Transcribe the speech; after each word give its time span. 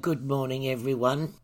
Good 0.00 0.28
morning 0.28 0.68
everyone. 0.68 1.34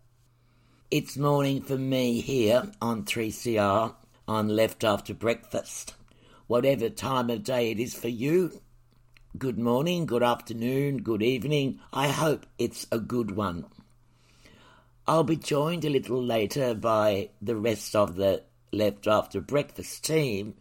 It's 0.90 1.16
morning 1.16 1.62
for 1.62 1.78
me 1.78 2.20
here 2.20 2.70
on 2.80 3.04
3CR 3.04 3.94
on 4.28 4.48
Left 4.48 4.84
After 4.84 5.14
Breakfast. 5.14 5.94
Whatever 6.46 6.90
time 6.90 7.30
of 7.30 7.42
day 7.42 7.70
it 7.70 7.80
is 7.80 7.94
for 7.94 8.08
you, 8.08 8.60
good 9.38 9.58
morning, 9.58 10.04
good 10.04 10.22
afternoon, 10.22 10.98
good 10.98 11.22
evening. 11.22 11.80
I 11.90 12.08
hope 12.08 12.44
it's 12.58 12.86
a 12.92 12.98
good 12.98 13.32
one. 13.34 13.64
I'll 15.06 15.24
be 15.24 15.36
joined 15.36 15.86
a 15.86 15.90
little 15.90 16.22
later 16.22 16.74
by 16.74 17.30
the 17.40 17.56
rest 17.56 17.96
of 17.96 18.16
the 18.16 18.42
Left 18.72 19.06
After 19.06 19.40
Breakfast 19.40 20.04
team. 20.04 20.54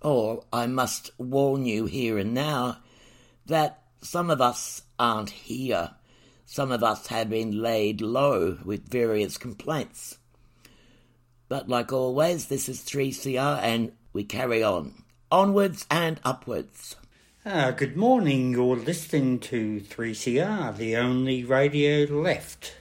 Or 0.00 0.44
I 0.52 0.66
must 0.68 1.10
warn 1.18 1.66
you 1.66 1.86
here 1.86 2.16
and 2.16 2.32
now 2.32 2.78
that 3.44 3.82
some 4.00 4.30
of 4.30 4.40
us 4.40 4.84
aren't 4.98 5.30
here. 5.30 5.90
Some 6.52 6.72
of 6.72 6.82
us 6.82 7.06
have 7.06 7.30
been 7.30 7.62
laid 7.62 8.00
low 8.00 8.58
with 8.64 8.90
various 8.90 9.38
complaints. 9.38 10.18
But 11.48 11.68
like 11.68 11.92
always, 11.92 12.46
this 12.46 12.68
is 12.68 12.80
3CR 12.80 13.62
and 13.62 13.92
we 14.12 14.24
carry 14.24 14.60
on. 14.60 15.04
Onwards 15.30 15.86
and 15.88 16.18
upwards. 16.24 16.96
Uh, 17.46 17.70
good 17.70 17.96
morning. 17.96 18.50
You're 18.50 18.74
listening 18.74 19.38
to 19.38 19.78
3CR, 19.78 20.76
the 20.76 20.96
only 20.96 21.44
radio 21.44 22.12
left. 22.12 22.74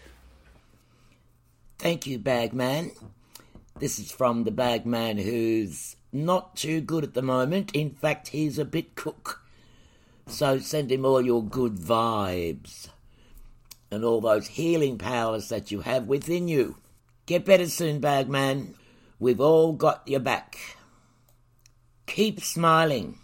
Thank 1.78 2.08
you, 2.08 2.18
Bagman. 2.18 2.94
This 3.78 4.00
is 4.00 4.12
from 4.12 4.46
the 4.46 4.52
Bagman 4.52 5.20
who's 5.20 5.96
not 6.12 6.56
too 6.56 6.82
good 6.82 7.04
at 7.04 7.14
the 7.14 7.22
moment. 7.22 7.76
In 7.76 7.92
fact, 7.92 8.30
he's 8.30 8.58
a 8.58 8.66
bit 8.66 8.96
cook. 8.96 9.44
So 10.26 10.58
send 10.58 10.92
him 10.92 11.06
all 11.06 11.22
your 11.22 11.44
good 11.44 11.76
vibes 11.76 12.90
and 13.92 14.04
all 14.04 14.22
those 14.22 14.48
healing 14.48 14.98
powers 14.98 15.50
that 15.50 15.72
you 15.72 15.82
have 15.82 16.08
within 16.08 16.48
you. 16.48 16.78
Get 17.26 17.46
better 17.46 17.68
soon, 17.68 18.00
Bagman. 18.00 18.76
We've 19.20 19.42
all 19.42 19.74
got 19.74 20.08
your 20.08 20.20
back. 20.20 20.58
Keep 22.08 22.42
smiling. 22.42 23.20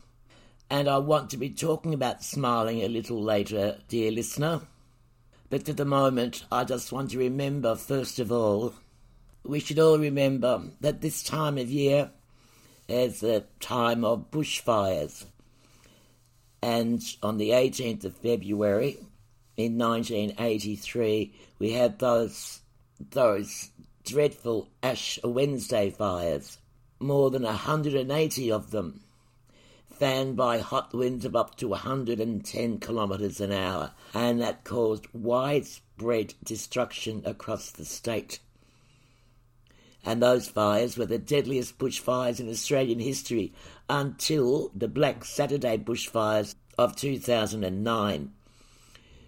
And 0.69 0.87
I 0.87 0.97
want 0.97 1.29
to 1.29 1.37
be 1.37 1.49
talking 1.49 1.93
about 1.93 2.23
smiling 2.23 2.81
a 2.81 2.87
little 2.87 3.21
later, 3.21 3.77
dear 3.87 4.11
listener. 4.11 4.61
But 5.49 5.65
for 5.65 5.73
the 5.73 5.85
moment, 5.85 6.43
I 6.51 6.63
just 6.63 6.91
want 6.91 7.11
to 7.11 7.19
remember, 7.19 7.75
first 7.75 8.19
of 8.19 8.31
all, 8.31 8.73
we 9.43 9.59
should 9.59 9.79
all 9.79 9.99
remember 9.99 10.63
that 10.81 11.01
this 11.01 11.23
time 11.23 11.57
of 11.57 11.69
year 11.69 12.11
is 12.87 13.23
a 13.23 13.45
time 13.59 14.03
of 14.03 14.31
bushfires. 14.31 15.25
And 16.61 17.01
on 17.21 17.37
the 17.37 17.51
18th 17.51 18.05
of 18.05 18.17
February 18.17 18.97
in 19.57 19.77
1983, 19.77 21.33
we 21.59 21.71
had 21.71 21.99
those, 21.99 22.61
those 23.11 23.69
dreadful 24.03 24.69
Ash 24.83 25.19
Wednesday 25.23 25.89
fires. 25.89 26.57
More 26.99 27.29
than 27.29 27.43
180 27.43 28.51
of 28.51 28.71
them, 28.71 29.01
fanned 29.89 30.35
by 30.35 30.59
hot 30.59 30.93
winds 30.93 31.25
of 31.25 31.35
up 31.35 31.55
to 31.57 31.69
110 31.69 32.79
kilometres 32.79 33.39
an 33.39 33.51
hour, 33.51 33.91
and 34.13 34.41
that 34.41 34.63
caused 34.63 35.07
widespread 35.13 36.33
destruction 36.43 37.21
across 37.25 37.71
the 37.71 37.85
state. 37.85 38.39
And 40.05 40.21
those 40.21 40.47
fires 40.47 40.97
were 40.97 41.07
the 41.07 41.17
deadliest 41.17 41.77
bushfires 41.79 42.39
in 42.39 42.49
Australian 42.49 42.99
history 42.99 43.53
until 43.89 44.69
the 44.75 44.87
Black 44.87 45.25
Saturday 45.25 45.77
bushfires 45.77 46.55
of 46.77 46.95
2009, 46.95 48.31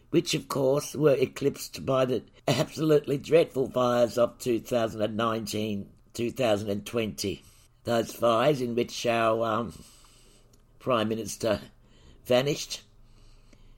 which 0.09 0.33
of 0.33 0.47
course 0.47 0.95
were 0.95 1.15
eclipsed 1.15 1.85
by 1.85 2.05
the 2.05 2.23
absolutely 2.47 3.17
dreadful 3.17 3.69
fires 3.69 4.17
of 4.17 4.37
2019 4.39 5.89
2020. 6.13 7.43
Those 7.83 8.13
fires 8.13 8.59
in 8.61 8.73
which 8.75 9.05
our 9.05 9.45
um, 9.45 9.73
Prime 10.79 11.09
Minister 11.09 11.59
vanished 12.25 12.81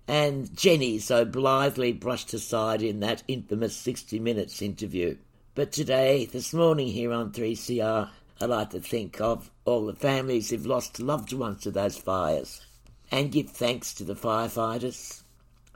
and 0.09 0.57
Jenny 0.57 0.97
so 0.97 1.23
blithely 1.23 1.91
brushed 1.91 2.33
aside 2.33 2.81
in 2.81 2.99
that 3.01 3.21
infamous 3.27 3.75
60 3.75 4.19
Minutes 4.19 4.59
interview. 4.59 5.15
But 5.53 5.71
today, 5.71 6.25
this 6.25 6.51
morning 6.51 6.87
here 6.87 7.11
on 7.11 7.31
3CR, 7.31 8.09
I 8.41 8.45
like 8.45 8.71
to 8.71 8.79
think 8.79 9.21
of 9.21 9.51
all 9.65 9.85
the 9.85 9.93
families 9.93 10.49
who've 10.49 10.65
lost 10.65 10.99
loved 10.99 11.31
ones 11.31 11.61
to 11.61 11.71
those 11.71 11.97
fires 11.97 12.65
and 13.11 13.31
give 13.31 13.51
thanks 13.51 13.93
to 13.95 14.03
the 14.03 14.15
firefighters, 14.15 15.21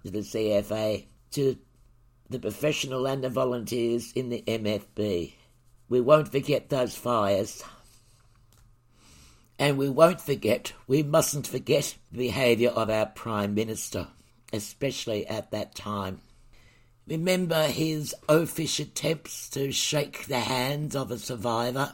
to 0.03 0.11
the 0.11 0.19
CFA, 0.19 1.05
to 1.31 1.57
the 2.29 2.39
professional 2.39 3.07
and 3.07 3.23
the 3.23 3.29
volunteers 3.29 4.11
in 4.13 4.29
the 4.29 4.43
MFB. 4.47 5.33
We 5.89 6.01
won't 6.01 6.31
forget 6.31 6.69
those 6.69 6.95
fires. 6.95 7.63
And 9.59 9.77
we 9.77 9.89
won't 9.89 10.19
forget, 10.19 10.73
we 10.87 11.03
mustn't 11.03 11.47
forget 11.47 11.95
the 12.11 12.17
behaviour 12.17 12.69
of 12.69 12.89
our 12.89 13.05
Prime 13.05 13.53
Minister, 13.53 14.07
especially 14.51 15.27
at 15.27 15.51
that 15.51 15.75
time. 15.75 16.21
Remember 17.07 17.67
his 17.67 18.15
oafish 18.27 18.79
attempts 18.79 19.49
to 19.51 19.71
shake 19.71 20.25
the 20.25 20.39
hands 20.39 20.95
of 20.95 21.11
a 21.11 21.19
survivor? 21.19 21.93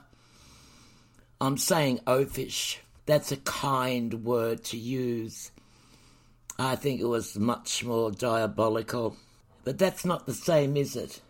I'm 1.42 1.58
saying 1.58 2.00
oafish 2.06 2.78
that's 3.06 3.32
a 3.32 3.38
kind 3.38 4.24
word 4.24 4.64
to 4.66 4.78
use. 4.78 5.52
I 6.62 6.76
think 6.76 7.00
it 7.00 7.06
was 7.06 7.40
much 7.40 7.86
more 7.86 8.12
diabolical. 8.12 9.16
But 9.64 9.78
that's 9.78 10.04
not 10.04 10.26
the 10.26 10.34
same, 10.34 10.76
is 10.76 10.94
it, 10.98 11.22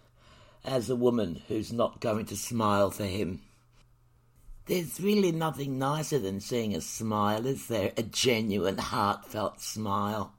as 0.66 0.90
a 0.90 0.96
woman 0.96 1.44
who's 1.48 1.72
not 1.72 2.00
going 2.00 2.26
to 2.26 2.36
smile 2.36 2.90
for 2.90 3.06
him? 3.06 3.42
There's 4.66 5.00
really 5.00 5.32
nothing 5.32 5.78
nicer 5.78 6.18
than 6.18 6.40
seeing 6.40 6.76
a 6.76 6.82
smile, 6.82 7.46
is 7.46 7.68
there? 7.68 7.92
A 7.96 8.02
genuine, 8.02 8.80
heartfelt 8.80 9.62
smile. 9.62 10.34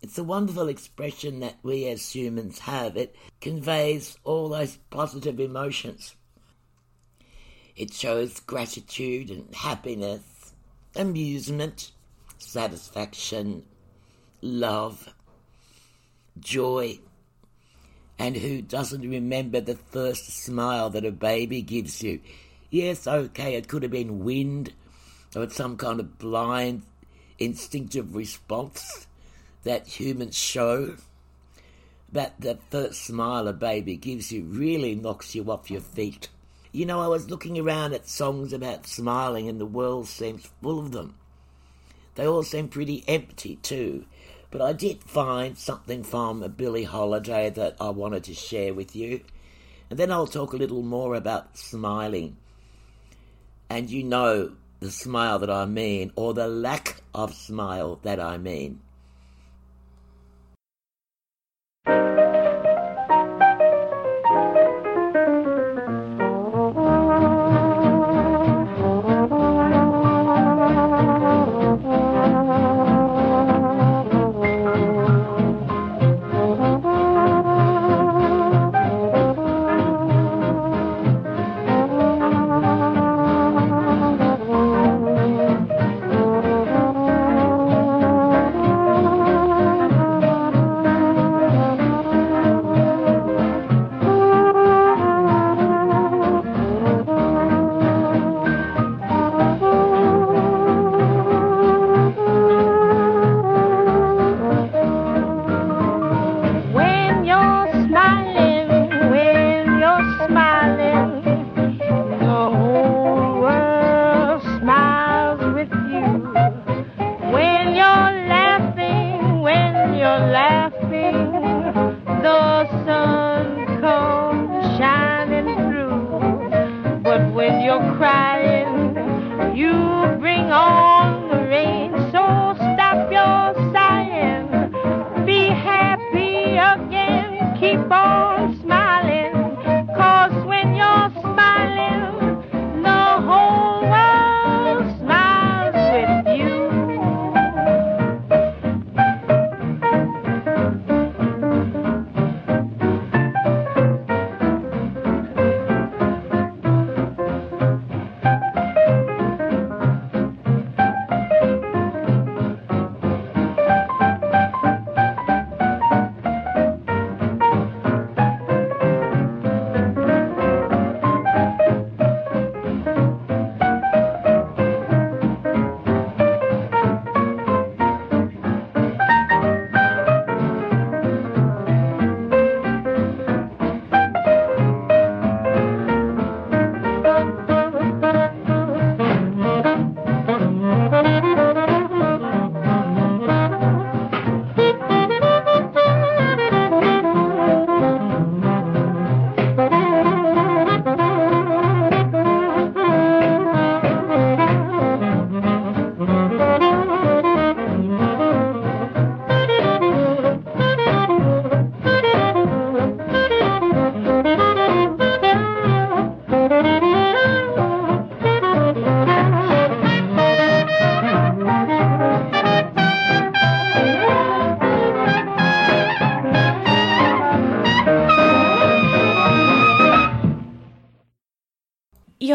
It's 0.00 0.16
a 0.16 0.24
wonderful 0.24 0.68
expression 0.68 1.40
that 1.40 1.58
we 1.62 1.86
as 1.88 2.14
humans 2.14 2.60
have. 2.60 2.96
It 2.96 3.14
conveys 3.42 4.16
all 4.24 4.48
those 4.48 4.78
positive 4.88 5.38
emotions. 5.38 6.14
It 7.76 7.92
shows 7.92 8.40
gratitude 8.40 9.30
and 9.30 9.54
happiness, 9.54 10.54
amusement, 10.96 11.92
satisfaction, 12.42 13.64
love, 14.40 15.12
joy. 16.38 16.98
And 18.18 18.36
who 18.36 18.62
doesn't 18.62 19.08
remember 19.08 19.60
the 19.60 19.76
first 19.76 20.26
smile 20.28 20.90
that 20.90 21.04
a 21.04 21.12
baby 21.12 21.62
gives 21.62 22.02
you? 22.02 22.20
Yes, 22.70 23.06
okay, 23.06 23.54
it 23.54 23.68
could 23.68 23.82
have 23.82 23.92
been 23.92 24.24
wind 24.24 24.72
or 25.34 25.48
some 25.50 25.76
kind 25.76 26.00
of 26.00 26.18
blind 26.18 26.82
instinctive 27.38 28.14
response 28.14 29.06
that 29.64 29.86
humans 29.86 30.36
show. 30.36 30.96
But 32.12 32.34
the 32.38 32.58
first 32.70 33.04
smile 33.04 33.48
a 33.48 33.52
baby 33.52 33.96
gives 33.96 34.30
you 34.30 34.42
really 34.44 34.94
knocks 34.94 35.34
you 35.34 35.50
off 35.50 35.70
your 35.70 35.80
feet. 35.80 36.28
You 36.70 36.86
know, 36.86 37.00
I 37.00 37.08
was 37.08 37.30
looking 37.30 37.58
around 37.58 37.92
at 37.94 38.08
songs 38.08 38.52
about 38.52 38.86
smiling, 38.86 39.48
and 39.48 39.60
the 39.60 39.66
world 39.66 40.08
seems 40.08 40.48
full 40.62 40.78
of 40.78 40.92
them. 40.92 41.14
They 42.14 42.26
all 42.26 42.42
seem 42.42 42.68
pretty 42.68 43.04
empty, 43.08 43.56
too. 43.56 44.04
But 44.50 44.60
I 44.60 44.72
did 44.74 45.02
find 45.02 45.56
something 45.56 46.04
from 46.04 46.40
Billie 46.56 46.84
Holiday 46.84 47.48
that 47.50 47.76
I 47.80 47.88
wanted 47.88 48.24
to 48.24 48.34
share 48.34 48.74
with 48.74 48.94
you. 48.94 49.22
And 49.88 49.98
then 49.98 50.12
I'll 50.12 50.26
talk 50.26 50.52
a 50.52 50.56
little 50.56 50.82
more 50.82 51.14
about 51.14 51.56
smiling. 51.56 52.36
And 53.70 53.90
you 53.90 54.02
know 54.02 54.52
the 54.80 54.90
smile 54.90 55.38
that 55.38 55.50
I 55.50 55.64
mean, 55.64 56.12
or 56.16 56.34
the 56.34 56.48
lack 56.48 57.00
of 57.14 57.34
smile 57.34 57.98
that 58.02 58.20
I 58.20 58.36
mean. 58.36 58.80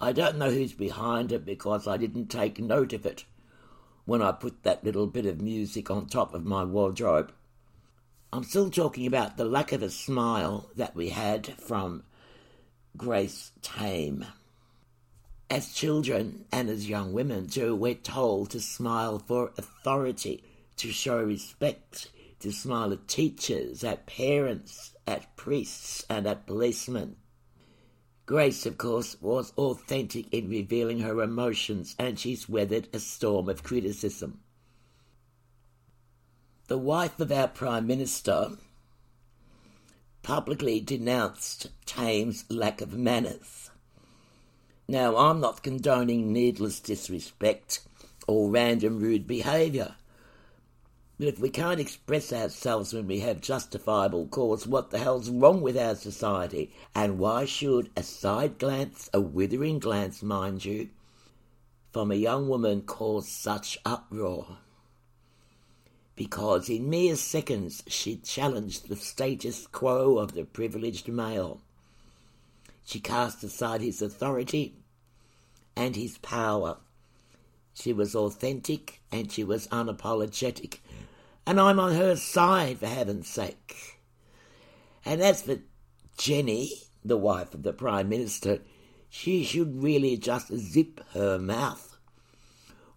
I 0.00 0.12
don't 0.12 0.38
know 0.38 0.48
who's 0.48 0.72
behind 0.72 1.32
it 1.32 1.44
because 1.44 1.86
I 1.86 1.98
didn't 1.98 2.28
take 2.28 2.58
note 2.58 2.94
of 2.94 3.04
it 3.04 3.26
when 4.06 4.22
I 4.22 4.32
put 4.32 4.62
that 4.62 4.82
little 4.82 5.06
bit 5.06 5.26
of 5.26 5.42
music 5.42 5.90
on 5.90 6.06
top 6.06 6.32
of 6.32 6.46
my 6.46 6.64
wardrobe. 6.64 7.30
I'm 8.32 8.44
still 8.44 8.70
talking 8.70 9.06
about 9.06 9.36
the 9.36 9.44
lack 9.44 9.72
of 9.72 9.82
a 9.82 9.90
smile 9.90 10.70
that 10.76 10.96
we 10.96 11.10
had 11.10 11.48
from 11.60 12.04
Grace 12.96 13.52
Tame. 13.62 14.26
As 15.48 15.72
children 15.72 16.44
and 16.52 16.68
as 16.68 16.88
young 16.88 17.12
women 17.12 17.48
too, 17.48 17.74
we're 17.74 17.94
told 17.94 18.50
to 18.50 18.60
smile 18.60 19.18
for 19.18 19.52
authority, 19.56 20.44
to 20.76 20.92
show 20.92 21.22
respect, 21.22 22.10
to 22.40 22.52
smile 22.52 22.92
at 22.92 23.08
teachers, 23.08 23.82
at 23.82 24.06
parents, 24.06 24.94
at 25.06 25.36
priests, 25.36 26.04
and 26.10 26.26
at 26.26 26.46
policemen. 26.46 27.16
Grace, 28.26 28.66
of 28.66 28.78
course, 28.78 29.16
was 29.20 29.52
authentic 29.56 30.32
in 30.32 30.48
revealing 30.48 31.00
her 31.00 31.22
emotions, 31.22 31.96
and 31.98 32.18
she's 32.18 32.48
weathered 32.48 32.88
a 32.92 32.98
storm 32.98 33.48
of 33.48 33.62
criticism. 33.62 34.40
The 36.68 36.78
wife 36.78 37.20
of 37.20 37.32
our 37.32 37.48
Prime 37.48 37.86
Minister 37.86 38.52
publicly 40.22 40.80
denounced 40.80 41.68
Tame's 41.84 42.44
lack 42.48 42.80
of 42.80 42.94
manners. 42.94 43.70
Now, 44.88 45.16
I'm 45.16 45.40
not 45.40 45.62
condoning 45.62 46.32
needless 46.32 46.80
disrespect 46.80 47.80
or 48.26 48.50
random 48.50 49.00
rude 49.00 49.26
behaviour. 49.26 49.96
But 51.18 51.28
if 51.28 51.38
we 51.38 51.50
can't 51.50 51.80
express 51.80 52.32
ourselves 52.32 52.92
when 52.92 53.06
we 53.06 53.20
have 53.20 53.40
justifiable 53.40 54.26
cause, 54.26 54.66
what 54.66 54.90
the 54.90 54.98
hell's 54.98 55.30
wrong 55.30 55.60
with 55.60 55.76
our 55.76 55.94
society? 55.94 56.72
And 56.94 57.18
why 57.18 57.44
should 57.44 57.90
a 57.96 58.02
side 58.02 58.58
glance, 58.58 59.08
a 59.14 59.20
withering 59.20 59.78
glance, 59.78 60.22
mind 60.22 60.64
you, 60.64 60.88
from 61.92 62.10
a 62.10 62.16
young 62.16 62.48
woman 62.48 62.82
cause 62.82 63.28
such 63.28 63.78
uproar? 63.84 64.58
Because 66.22 66.70
in 66.70 66.88
mere 66.88 67.16
seconds 67.16 67.82
she 67.88 68.14
challenged 68.14 68.88
the 68.88 68.94
status 68.94 69.66
quo 69.66 70.18
of 70.18 70.34
the 70.34 70.44
privileged 70.44 71.08
male. 71.08 71.60
She 72.84 73.00
cast 73.00 73.42
aside 73.42 73.80
his 73.80 74.00
authority 74.00 74.76
and 75.74 75.96
his 75.96 76.18
power. 76.18 76.76
She 77.74 77.92
was 77.92 78.14
authentic 78.14 79.00
and 79.10 79.32
she 79.32 79.42
was 79.42 79.66
unapologetic 79.72 80.78
and 81.44 81.58
I'm 81.58 81.80
on 81.80 81.96
her 81.96 82.14
side, 82.14 82.78
for 82.78 82.86
heaven's 82.86 83.26
sake. 83.26 83.98
And 85.04 85.20
as 85.20 85.42
for 85.42 85.56
Jenny, 86.16 86.82
the 87.04 87.16
wife 87.16 87.52
of 87.52 87.64
the 87.64 87.72
Prime 87.72 88.08
Minister, 88.08 88.60
she 89.10 89.42
should 89.42 89.82
really 89.82 90.16
just 90.16 90.54
zip 90.54 91.00
her 91.14 91.36
mouth, 91.36 91.98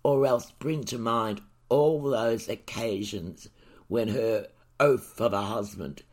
or 0.03 0.27
else 0.27 0.51
bring 0.59 0.83
to 0.83 0.99
mind 0.99 1.41
all 1.69 2.01
those 2.01 2.47
occasions 2.47 3.49
when 3.87 4.09
her 4.09 4.47
oaf 4.79 5.19
of 5.19 5.33
a 5.33 5.41
husband 5.41 6.03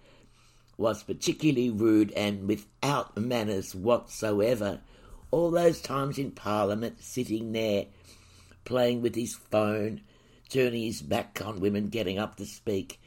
was 0.76 1.02
particularly 1.02 1.70
rude 1.70 2.12
and 2.12 2.48
without 2.48 3.16
manners 3.16 3.74
whatsoever. 3.74 4.80
All 5.30 5.50
those 5.50 5.80
times 5.80 6.18
in 6.18 6.32
Parliament, 6.32 7.02
sitting 7.02 7.52
there, 7.52 7.86
playing 8.64 9.02
with 9.02 9.14
his 9.14 9.34
phone, 9.34 10.02
turning 10.48 10.82
his 10.82 11.02
back 11.02 11.40
on 11.44 11.60
women 11.60 11.88
getting 11.88 12.18
up 12.18 12.36
to 12.36 12.46
speak, 12.46 13.00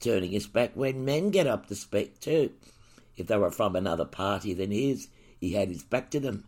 turning 0.00 0.32
his 0.32 0.46
back 0.46 0.72
when 0.74 1.04
men 1.04 1.30
get 1.30 1.46
up 1.46 1.66
to 1.68 1.74
speak 1.74 2.20
too. 2.20 2.50
If 3.16 3.26
they 3.26 3.36
were 3.36 3.50
from 3.50 3.76
another 3.76 4.04
party 4.04 4.54
than 4.54 4.70
his, 4.70 5.08
he 5.40 5.52
had 5.52 5.68
his 5.68 5.82
back 5.82 6.10
to 6.10 6.20
them. 6.20 6.44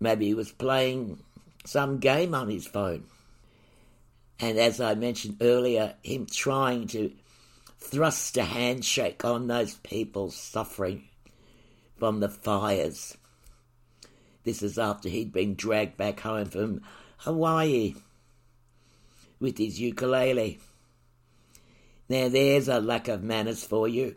Maybe 0.00 0.26
he 0.26 0.34
was 0.34 0.52
playing 0.52 1.22
some 1.64 1.98
game 1.98 2.34
on 2.34 2.48
his 2.48 2.66
phone. 2.66 3.04
And 4.40 4.58
as 4.58 4.80
I 4.80 4.94
mentioned 4.94 5.38
earlier, 5.40 5.94
him 6.02 6.26
trying 6.26 6.86
to 6.88 7.12
thrust 7.78 8.36
a 8.36 8.44
handshake 8.44 9.24
on 9.24 9.46
those 9.46 9.74
people 9.76 10.30
suffering 10.30 11.08
from 11.96 12.20
the 12.20 12.28
fires. 12.28 13.16
This 14.44 14.62
is 14.62 14.78
after 14.78 15.08
he'd 15.08 15.32
been 15.32 15.54
dragged 15.54 15.96
back 15.96 16.20
home 16.20 16.46
from 16.46 16.82
Hawaii 17.18 17.94
with 19.40 19.58
his 19.58 19.80
ukulele. 19.80 20.60
Now, 22.08 22.28
there's 22.28 22.68
a 22.68 22.80
lack 22.80 23.08
of 23.08 23.22
manners 23.22 23.64
for 23.64 23.86
you. 23.86 24.16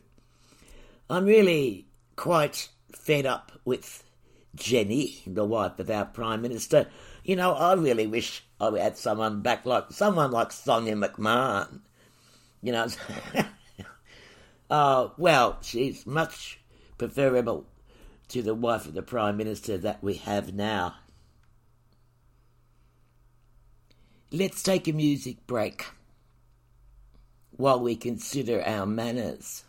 I'm 1.09 1.25
really 1.25 1.87
quite 2.15 2.69
fed 2.93 3.25
up 3.25 3.51
with 3.65 4.03
Jenny, 4.55 5.21
the 5.27 5.43
wife 5.43 5.79
of 5.79 5.89
our 5.89 6.05
Prime 6.05 6.41
Minister. 6.41 6.87
You 7.23 7.35
know, 7.35 7.53
I 7.53 7.73
really 7.73 8.07
wish 8.07 8.43
I 8.59 8.71
had 8.79 8.97
someone 8.97 9.41
back 9.41 9.65
like 9.65 9.91
someone 9.91 10.31
like 10.31 10.51
Sonia 10.51 10.95
McMahon. 10.95 11.81
You 12.61 12.71
know, 12.71 12.87
oh, 14.69 15.13
well, 15.17 15.57
she's 15.61 16.05
much 16.05 16.59
preferable 16.97 17.65
to 18.29 18.41
the 18.41 18.55
wife 18.55 18.85
of 18.85 18.93
the 18.93 19.01
Prime 19.01 19.37
Minister 19.37 19.77
that 19.77 20.03
we 20.03 20.15
have 20.15 20.53
now. 20.53 20.95
Let's 24.31 24.63
take 24.63 24.87
a 24.87 24.93
music 24.93 25.45
break 25.45 25.85
while 27.51 27.79
we 27.79 27.95
consider 27.95 28.63
our 28.65 28.85
manners. 28.85 29.65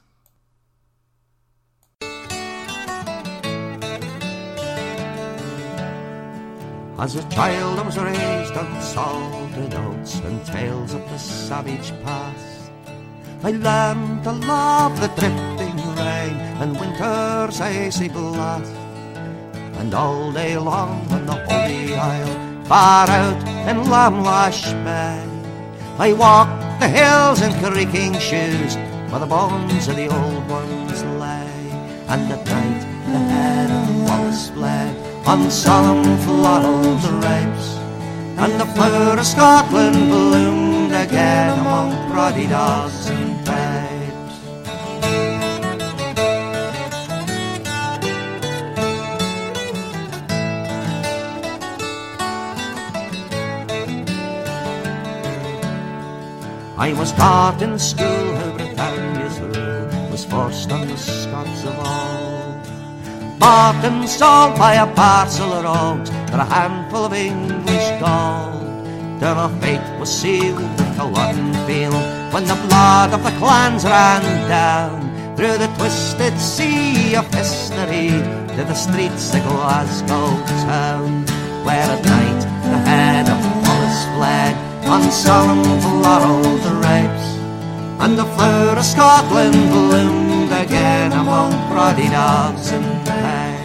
As 7.02 7.16
a 7.16 7.28
child 7.30 7.80
I 7.80 7.82
was 7.82 7.99
raised 7.99 8.56
on 8.56 8.80
salted 8.80 9.75
oats 9.75 10.21
and 10.21 10.47
tales 10.47 10.94
of 10.94 11.02
the 11.11 11.18
savage 11.18 11.90
past. 12.04 12.71
I 13.42 13.50
learned 13.50 14.23
to 14.23 14.30
love 14.30 15.00
the 15.00 15.09
drifting 15.09 15.78
rain 15.97 16.37
and 16.62 16.78
winter's 16.78 17.61
icy 17.61 18.09
blast. 18.09 18.73
And 19.80 19.92
all 19.92 20.30
day 20.30 20.56
long 20.56 21.11
on 21.11 21.26
the 21.26 21.44
holy 21.50 21.97
isle 21.97 22.64
far 22.66 23.11
out 23.11 23.42
in 23.68 23.78
Lamlash 23.90 24.71
Bay. 24.85 25.26
I 25.99 26.12
walked 26.12 26.78
the 26.78 26.87
hills 26.87 27.42
in 27.42 27.52
creaking 27.59 28.14
shoes 28.21 28.76
where 29.11 29.18
the 29.18 29.26
bones 29.26 29.88
of 29.88 29.97
the 29.97 30.06
old 30.06 30.49
ones 30.49 31.02
lay. 31.18 31.50
And 32.06 32.30
at 32.30 32.47
night 32.47 32.82
the 33.11 33.18
head 33.18 33.71
of 33.73 34.04
Wallace 34.04 34.50
bled 34.50 35.01
on 35.26 35.50
solemn 35.50 36.19
floral 36.19 36.99
drapes. 36.99 37.76
And 38.43 38.61
the 38.61 38.67
flower 38.75 39.19
of 39.19 39.26
Scotland 39.26 40.11
bloomed 40.11 40.93
again 40.93 41.59
among 41.61 41.93
proddy 42.11 42.49
dogs 42.49 43.09
and 43.09 43.37
Papes. 43.47 43.73
I 56.76 56.93
was 56.95 57.12
taught 57.12 57.62
in 57.62 57.79
school 57.79 58.07
how 58.07 58.57
Britannia's 58.57 59.38
rule 59.38 60.11
was 60.11 60.25
forced 60.25 60.73
on 60.73 60.88
the 60.88 60.97
Scots 60.97 61.64
of 61.64 61.79
all. 61.79 62.12
Bought 63.42 63.82
and 63.82 64.08
sold 64.08 64.56
by 64.56 64.75
a 64.75 64.87
parcel 64.94 65.52
of 65.52 65.64
rogues 65.64 66.11
for 66.30 66.38
a 66.38 66.44
handful 66.44 67.06
of 67.06 67.12
English 67.12 67.88
gold. 67.99 68.62
Till 69.18 69.34
our 69.34 69.50
fate 69.61 69.99
was 69.99 70.11
sealed 70.14 70.62
at 70.62 70.96
Culloden 70.96 71.52
Field 71.66 72.04
when 72.32 72.44
the 72.44 72.54
blood 72.66 73.11
of 73.12 73.25
the 73.25 73.34
clans 73.42 73.82
ran 73.82 74.22
down 74.49 75.34
through 75.34 75.58
the 75.58 75.66
twisted 75.76 76.38
sea 76.38 77.16
of 77.16 77.26
history 77.34 78.14
to 78.54 78.62
the 78.62 78.78
streets 78.78 79.34
of 79.34 79.42
Glasgow 79.42 80.38
town, 80.70 81.26
where 81.66 81.90
at 81.96 82.04
night 82.04 82.42
the 82.70 82.78
head 82.87 83.26
of 83.26 83.42
Wallace 83.66 84.02
fled 84.14 84.54
on 84.87 85.02
solemn 85.11 85.64
floral 85.82 86.42
drapes. 86.62 87.28
And 87.99 88.16
the 88.16 88.28
flower 88.38 88.78
of 88.78 88.84
Scotland 88.84 89.58
bloomed 89.75 90.32
again 90.52 91.12
among 91.12 91.52
proddy 91.71 92.11
dogs 92.11 92.71
and 92.73 92.85
Papes. 93.06 93.62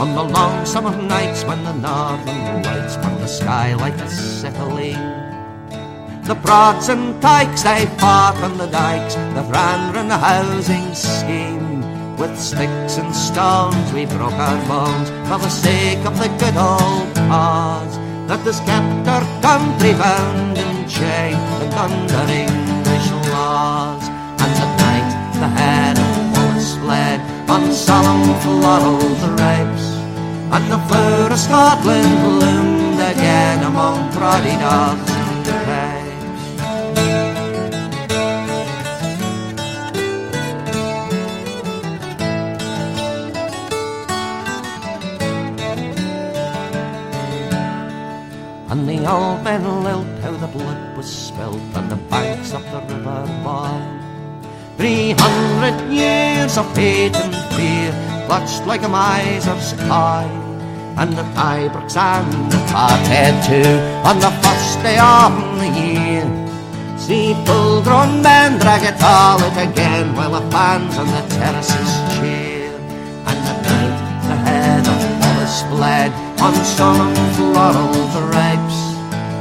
On 0.00 0.14
the 0.14 0.22
long 0.22 0.66
summer 0.66 0.96
nights 1.02 1.44
when 1.44 1.62
the 1.64 1.72
northern 1.74 2.62
lights 2.62 2.96
from 2.96 3.14
the 3.20 3.26
sky 3.26 3.74
like 3.74 3.94
acetylene. 3.94 5.26
The 6.24 6.34
broads 6.34 6.88
and 6.88 7.20
tykes 7.22 7.62
they 7.62 7.86
fought 7.98 8.36
on 8.42 8.58
the 8.58 8.66
dikes 8.66 9.14
that 9.14 9.50
ran 9.50 9.94
round 9.94 10.10
the 10.10 10.18
housing 10.18 10.94
scheme. 10.94 11.65
With 12.18 12.38
sticks 12.40 12.96
and 12.96 13.14
stones 13.14 13.92
we 13.92 14.06
broke 14.06 14.32
our 14.32 14.56
bones 14.66 15.10
for 15.28 15.38
the 15.38 15.50
sake 15.50 16.02
of 16.06 16.16
the 16.18 16.28
good 16.40 16.56
old 16.56 17.14
cause. 17.28 17.98
That 18.26 18.40
has 18.48 18.58
kept 18.60 19.06
our 19.06 19.20
country 19.44 19.92
bound 19.92 20.56
in 20.56 20.88
chained 20.88 21.36
and 21.36 21.74
under 21.76 22.24
English 22.32 23.08
laws. 23.28 24.08
And 24.40 24.52
at 24.64 24.72
night 24.80 25.10
the 25.40 25.48
head 25.60 25.98
of 25.98 26.12
Wallace 26.32 26.76
fled 26.80 27.20
on 27.50 27.70
solemn 27.70 28.24
floral 28.40 28.96
drapes, 29.36 29.86
and 30.56 30.64
the 30.72 30.80
flower 30.88 31.28
of 31.30 31.38
Scotland 31.38 32.40
loomed 32.40 33.00
again 33.12 33.62
among 33.62 34.10
proddy 34.12 34.58
dogs 34.58 35.15
The 48.96 49.12
old 49.12 49.44
men 49.44 49.62
lilt 49.84 50.06
how 50.22 50.32
the 50.32 50.46
blood 50.46 50.96
was 50.96 51.04
spilt 51.04 51.60
on 51.76 51.90
the 51.90 51.96
banks 52.08 52.54
of 52.54 52.62
the 52.72 52.80
river 52.80 53.28
Boyne. 53.44 54.00
Three 54.78 55.12
hundred 55.12 55.92
years 55.92 56.56
of 56.56 56.64
hate 56.74 57.14
and 57.14 57.34
fear 57.54 57.92
clutched 58.26 58.66
like 58.66 58.82
a 58.84 58.88
miser's 58.88 59.74
eye. 59.90 60.30
And 60.96 61.12
the 61.12 61.24
Ibrox 61.36 61.94
and 61.94 62.50
the 62.50 62.56
Parkhead 62.72 63.36
too 63.44 63.76
on 64.08 64.18
the 64.18 64.32
first 64.40 64.80
day 64.82 64.96
of 64.96 65.32
the 65.60 65.68
year. 65.76 66.24
See 66.96 67.34
full-grown 67.44 68.22
men 68.22 68.58
drag 68.58 68.82
it 68.82 68.96
all 69.02 69.38
out 69.44 69.58
again 69.60 70.16
while 70.16 70.40
the 70.40 70.50
fans 70.50 70.96
on 70.96 71.06
the 71.06 71.22
terraces 71.36 71.92
cheer. 72.16 72.72
And 73.28 73.38
the 73.44 73.56
night 73.60 73.96
the 74.24 74.36
head 74.48 74.88
of 74.88 75.00
Wallace 75.20 75.62
bled 75.68 76.12
on 76.40 76.54
solemn 76.64 77.14
floral 77.34 77.92
drapes, 78.12 78.85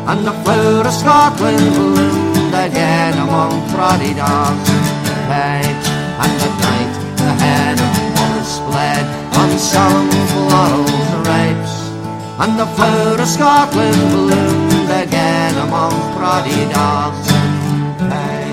and 0.08 0.26
the 0.26 0.34
flower 0.44 0.86
of 0.86 0.94
Scotland 0.94 1.74
bloomed 1.74 2.54
again 2.54 3.18
among 3.18 3.52
proddy 3.70 4.14
dogs 4.16 4.70
and 4.70 5.22
pipes. 5.30 5.90
And 6.24 6.34
at 6.48 6.56
night 6.68 6.94
the 7.18 7.32
head 7.44 7.78
of 7.86 7.92
Wallace 8.16 8.60
bled 8.70 9.06
on 9.36 9.50
solemn 9.58 10.10
floral 10.32 10.86
drapes, 11.24 11.76
and 12.42 12.54
the 12.60 12.68
flower 12.78 13.18
of 13.20 13.28
Scotland 13.28 14.02
bloomed 14.12 14.92
again 14.92 15.58
among 15.58 15.94
proddy 16.16 16.62
dogs 16.72 17.28
and 17.32 17.98
pipes. 18.00 18.46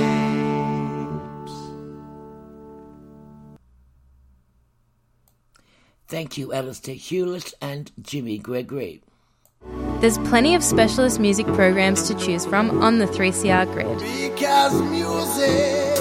Thank 6.08 6.38
you, 6.38 6.52
Alistair 6.52 6.96
Hulett 6.96 7.54
and 7.60 7.92
Jimmy 8.00 8.38
Gregory. 8.38 9.02
There's 10.00 10.18
plenty 10.18 10.54
of 10.54 10.62
specialist 10.64 11.20
music 11.20 11.46
programs 11.46 12.08
to 12.08 12.14
choose 12.14 12.44
from 12.44 12.82
on 12.82 12.98
the 12.98 13.06
3CR 13.06 13.72
grid. 13.72 13.98
Because 13.98 14.74
music 14.82 15.98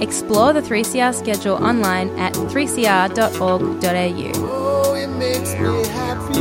Explore 0.00 0.52
the 0.54 0.62
3CR 0.62 1.14
schedule 1.14 1.56
online 1.56 2.08
at 2.18 2.32
3cr.org.au. 2.32 4.32
Oh, 4.36 4.94
it 4.94 5.08
makes 5.08 5.52
me 5.54 5.86
happy. 5.88 6.40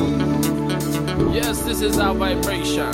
Yes, 1.34 1.62
this 1.64 1.82
is 1.82 2.00
our 2.00 2.16
vibration. 2.16 2.92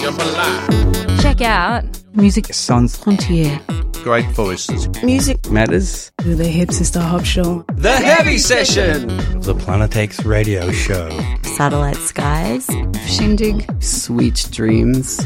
Jump 0.00 0.18
alive. 0.18 1.20
Check 1.20 1.40
out 1.42 1.84
Music 2.14 2.46
sans 2.52 2.96
frontières. 2.96 3.60
Great 4.02 4.30
voices. 4.30 4.88
Music 5.02 5.50
matters. 5.50 6.10
The 6.18 6.44
Hip 6.44 6.70
Sister 6.72 7.00
Hop 7.00 7.24
Show. 7.24 7.64
The 7.74 7.92
Heavy 7.92 8.38
Session. 8.38 9.08
The 9.40 9.54
Planetex 9.54 10.24
radio 10.24 10.70
show. 10.72 11.10
Satellite 11.42 11.96
Skies. 11.96 12.66
Shindig. 13.06 13.66
Sweet 13.82 14.48
Dreams. 14.50 15.18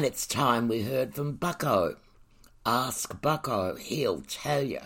And 0.00 0.06
it's 0.06 0.26
time 0.26 0.66
we 0.66 0.80
heard 0.80 1.14
from 1.14 1.32
Bucko. 1.32 1.96
Ask 2.64 3.20
Bucko, 3.20 3.76
he'll 3.76 4.22
tell 4.22 4.62
you. 4.62 4.80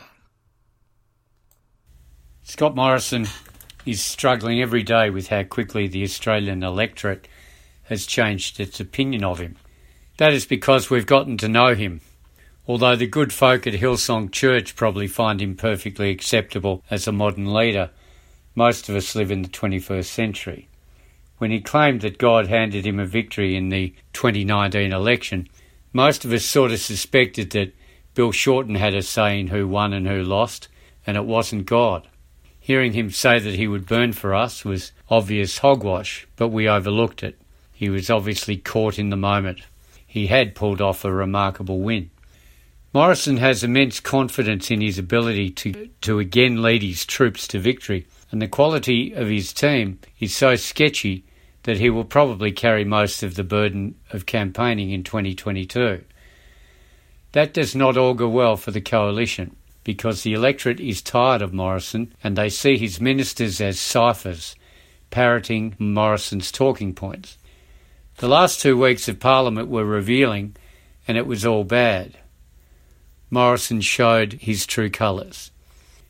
Scott 2.42 2.74
Morrison 2.74 3.28
is 3.86 4.02
struggling 4.02 4.60
every 4.60 4.82
day 4.82 5.10
with 5.10 5.28
how 5.28 5.44
quickly 5.44 5.86
the 5.86 6.02
Australian 6.02 6.64
electorate 6.64 7.28
has 7.84 8.06
changed 8.06 8.58
its 8.58 8.80
opinion 8.80 9.22
of 9.22 9.38
him. 9.38 9.54
That 10.16 10.32
is 10.32 10.46
because 10.46 10.90
we've 10.90 11.06
gotten 11.06 11.38
to 11.38 11.48
know 11.48 11.76
him. 11.76 12.00
Although 12.66 12.96
the 12.96 13.06
good 13.06 13.32
folk 13.32 13.68
at 13.68 13.74
Hillsong 13.74 14.32
Church 14.32 14.74
probably 14.74 15.06
find 15.06 15.40
him 15.40 15.54
perfectly 15.54 16.10
acceptable 16.10 16.82
as 16.90 17.06
a 17.06 17.12
modern 17.12 17.54
leader, 17.54 17.90
most 18.56 18.88
of 18.88 18.96
us 18.96 19.14
live 19.14 19.30
in 19.30 19.42
the 19.42 19.48
21st 19.48 20.06
century. 20.06 20.68
When 21.38 21.50
he 21.50 21.60
claimed 21.60 22.02
that 22.02 22.18
God 22.18 22.46
handed 22.46 22.86
him 22.86 23.00
a 23.00 23.06
victory 23.06 23.56
in 23.56 23.68
the 23.68 23.94
2019 24.12 24.92
election, 24.92 25.48
most 25.92 26.24
of 26.24 26.32
us 26.32 26.44
sort 26.44 26.72
of 26.72 26.80
suspected 26.80 27.50
that 27.50 27.74
Bill 28.14 28.32
Shorten 28.32 28.76
had 28.76 28.94
a 28.94 29.02
say 29.02 29.40
in 29.40 29.48
who 29.48 29.66
won 29.66 29.92
and 29.92 30.06
who 30.06 30.22
lost, 30.22 30.68
and 31.06 31.16
it 31.16 31.24
wasn't 31.24 31.66
God. 31.66 32.08
Hearing 32.60 32.92
him 32.92 33.10
say 33.10 33.38
that 33.38 33.56
he 33.56 33.66
would 33.66 33.86
burn 33.86 34.12
for 34.12 34.34
us 34.34 34.64
was 34.64 34.92
obvious 35.10 35.58
hogwash, 35.58 36.26
but 36.36 36.48
we 36.48 36.68
overlooked 36.68 37.22
it. 37.22 37.38
He 37.72 37.90
was 37.90 38.08
obviously 38.08 38.56
caught 38.56 38.98
in 38.98 39.10
the 39.10 39.16
moment. 39.16 39.60
He 40.06 40.28
had 40.28 40.54
pulled 40.54 40.80
off 40.80 41.04
a 41.04 41.12
remarkable 41.12 41.80
win. 41.80 42.10
Morrison 42.94 43.38
has 43.38 43.64
immense 43.64 43.98
confidence 43.98 44.70
in 44.70 44.80
his 44.80 44.98
ability 44.98 45.50
to, 45.50 45.88
to 46.02 46.20
again 46.20 46.62
lead 46.62 46.82
his 46.82 47.04
troops 47.04 47.48
to 47.48 47.58
victory, 47.58 48.06
and 48.30 48.40
the 48.40 48.48
quality 48.48 49.12
of 49.12 49.28
his 49.28 49.52
team 49.52 49.98
is 50.18 50.34
so 50.34 50.56
sketchy 50.56 51.24
that 51.64 51.78
he 51.78 51.90
will 51.90 52.04
probably 52.04 52.52
carry 52.52 52.84
most 52.84 53.22
of 53.22 53.34
the 53.34 53.44
burden 53.44 53.94
of 54.12 54.26
campaigning 54.26 54.90
in 54.90 55.02
2022. 55.02 56.02
That 57.32 57.54
does 57.54 57.74
not 57.74 57.96
augur 57.96 58.28
well 58.28 58.56
for 58.56 58.70
the 58.70 58.80
coalition, 58.80 59.56
because 59.82 60.22
the 60.22 60.34
electorate 60.34 60.80
is 60.80 61.02
tired 61.02 61.42
of 61.42 61.52
Morrison 61.52 62.14
and 62.22 62.36
they 62.36 62.48
see 62.48 62.78
his 62.78 63.00
ministers 63.00 63.60
as 63.60 63.80
ciphers, 63.80 64.54
parroting 65.10 65.74
Morrison's 65.78 66.52
talking 66.52 66.94
points. 66.94 67.38
The 68.16 68.28
last 68.28 68.60
two 68.60 68.78
weeks 68.78 69.08
of 69.08 69.18
Parliament 69.18 69.68
were 69.68 69.84
revealing, 69.84 70.56
and 71.08 71.18
it 71.18 71.26
was 71.26 71.44
all 71.44 71.64
bad. 71.64 72.18
Morrison 73.30 73.80
showed 73.80 74.34
his 74.34 74.66
true 74.66 74.90
colours. 74.90 75.50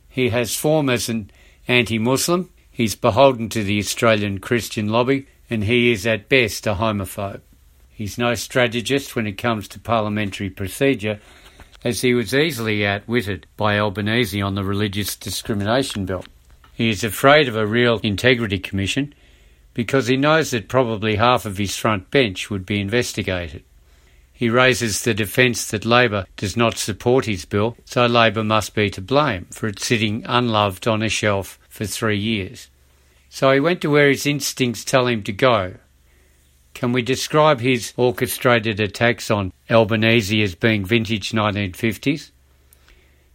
He 0.07 0.29
has 0.29 0.55
form 0.55 0.89
as 0.89 1.09
an 1.09 1.31
anti 1.67 1.97
Muslim, 1.97 2.49
he's 2.71 2.95
beholden 2.95 3.49
to 3.49 3.63
the 3.63 3.79
Australian 3.79 4.39
Christian 4.39 4.89
lobby, 4.89 5.27
and 5.49 5.63
he 5.63 5.91
is 5.91 6.05
at 6.05 6.29
best 6.29 6.67
a 6.67 6.75
homophobe. 6.75 7.41
He's 7.89 8.17
no 8.17 8.35
strategist 8.35 9.15
when 9.15 9.25
it 9.25 9.37
comes 9.37 9.67
to 9.69 9.79
parliamentary 9.79 10.49
procedure, 10.49 11.19
as 11.83 12.01
he 12.01 12.13
was 12.13 12.33
easily 12.33 12.85
outwitted 12.85 13.45
by 13.55 13.79
Albanese 13.79 14.41
on 14.41 14.55
the 14.55 14.63
Religious 14.63 15.15
Discrimination 15.15 16.05
Bill. 16.05 16.25
He 16.73 16.89
is 16.89 17.03
afraid 17.03 17.47
of 17.47 17.55
a 17.55 17.65
real 17.65 17.99
integrity 17.99 18.59
commission 18.59 19.13
because 19.73 20.07
he 20.07 20.17
knows 20.17 20.51
that 20.51 20.67
probably 20.67 21.15
half 21.15 21.45
of 21.45 21.57
his 21.57 21.77
front 21.77 22.11
bench 22.11 22.49
would 22.49 22.65
be 22.65 22.81
investigated. 22.81 23.63
He 24.33 24.49
raises 24.49 25.01
the 25.01 25.13
defence 25.13 25.71
that 25.71 25.85
Labor 25.85 26.25
does 26.35 26.57
not 26.57 26.77
support 26.77 27.23
his 27.23 27.45
bill, 27.45 27.77
so 27.85 28.05
Labor 28.05 28.43
must 28.43 28.75
be 28.75 28.89
to 28.89 29.01
blame 29.01 29.45
for 29.45 29.67
it 29.67 29.79
sitting 29.79 30.23
unloved 30.25 30.87
on 30.87 31.01
a 31.01 31.07
shelf 31.07 31.57
for 31.75 31.85
three 31.85 32.17
years. 32.17 32.69
So 33.27 33.51
he 33.51 33.59
went 33.59 33.81
to 33.81 33.89
where 33.89 34.07
his 34.07 34.25
instincts 34.25 34.85
tell 34.85 35.07
him 35.07 35.21
to 35.23 35.33
go 35.33 35.75
Can 36.73 36.93
we 36.93 37.01
describe 37.01 37.59
his 37.59 37.93
orchestrated 37.97 38.79
attacks 38.79 39.29
on 39.29 39.51
Albanese 39.69 40.41
as 40.41 40.55
being 40.55 40.85
vintage 40.85 41.33
1950s? 41.33 42.31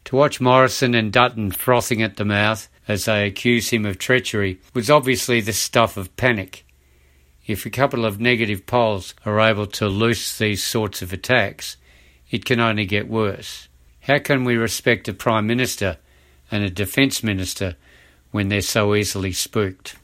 To 0.06 0.16
watch 0.16 0.40
Morrison 0.40 0.94
and 0.94 1.12
Dutton 1.12 1.50
frothing 1.50 2.02
at 2.02 2.16
the 2.16 2.24
mouth 2.24 2.66
as 2.88 3.04
they 3.04 3.26
accuse 3.26 3.68
him 3.68 3.84
of 3.84 3.98
treachery 3.98 4.58
was 4.72 4.88
obviously 4.88 5.42
the 5.42 5.52
stuff 5.52 5.98
of 5.98 6.16
panic. 6.16 6.64
If 7.46 7.66
a 7.66 7.70
couple 7.70 8.06
of 8.06 8.20
negative 8.20 8.64
polls 8.64 9.14
are 9.26 9.38
able 9.38 9.66
to 9.66 9.86
loose 9.86 10.38
these 10.38 10.64
sorts 10.64 11.02
of 11.02 11.12
attacks, 11.12 11.76
it 12.30 12.46
can 12.46 12.58
only 12.58 12.86
get 12.86 13.06
worse. 13.06 13.68
How 14.00 14.18
can 14.18 14.44
we 14.44 14.56
respect 14.56 15.08
a 15.08 15.12
Prime 15.12 15.46
Minister 15.46 15.98
and 16.50 16.64
a 16.64 16.70
Defence 16.70 17.22
Minister 17.22 17.76
when 18.30 18.48
they're 18.48 18.60
so 18.60 18.94
easily 18.94 19.32
spooked? 19.32 19.96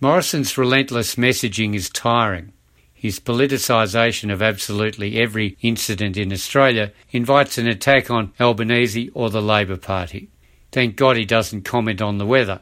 Morrison's 0.00 0.56
relentless 0.56 1.16
messaging 1.16 1.74
is 1.74 1.90
tiring. 1.90 2.52
His 2.94 3.18
politicisation 3.18 4.30
of 4.32 4.42
absolutely 4.42 5.18
every 5.18 5.56
incident 5.62 6.16
in 6.16 6.32
Australia 6.32 6.92
invites 7.12 7.56
an 7.56 7.66
attack 7.66 8.10
on 8.10 8.32
Albanese 8.38 9.10
or 9.14 9.30
the 9.30 9.40
Labor 9.40 9.78
Party. 9.78 10.28
Thank 10.70 10.96
God 10.96 11.16
he 11.16 11.24
doesn't 11.24 11.62
comment 11.62 12.02
on 12.02 12.18
the 12.18 12.26
weather. 12.26 12.60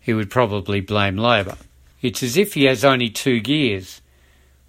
He 0.00 0.14
would 0.14 0.30
probably 0.30 0.80
blame 0.80 1.16
Labor. 1.16 1.56
It's 2.02 2.22
as 2.22 2.36
if 2.36 2.54
he 2.54 2.64
has 2.64 2.84
only 2.84 3.08
two 3.08 3.40
gears. 3.40 4.00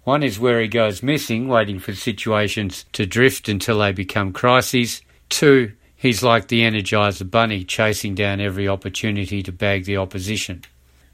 One 0.04 0.22
is 0.22 0.40
where 0.40 0.60
he 0.60 0.68
goes 0.68 1.02
missing, 1.02 1.48
waiting 1.48 1.78
for 1.78 1.94
situations 1.94 2.84
to 2.92 3.06
drift 3.06 3.48
until 3.48 3.78
they 3.80 3.92
become 3.92 4.32
crises. 4.32 5.02
Two, 5.28 5.72
he's 6.00 6.22
like 6.22 6.48
the 6.48 6.62
Energizer 6.62 7.30
Bunny, 7.30 7.62
chasing 7.62 8.14
down 8.14 8.40
every 8.40 8.66
opportunity 8.66 9.42
to 9.42 9.52
bag 9.52 9.84
the 9.84 9.98
opposition. 9.98 10.64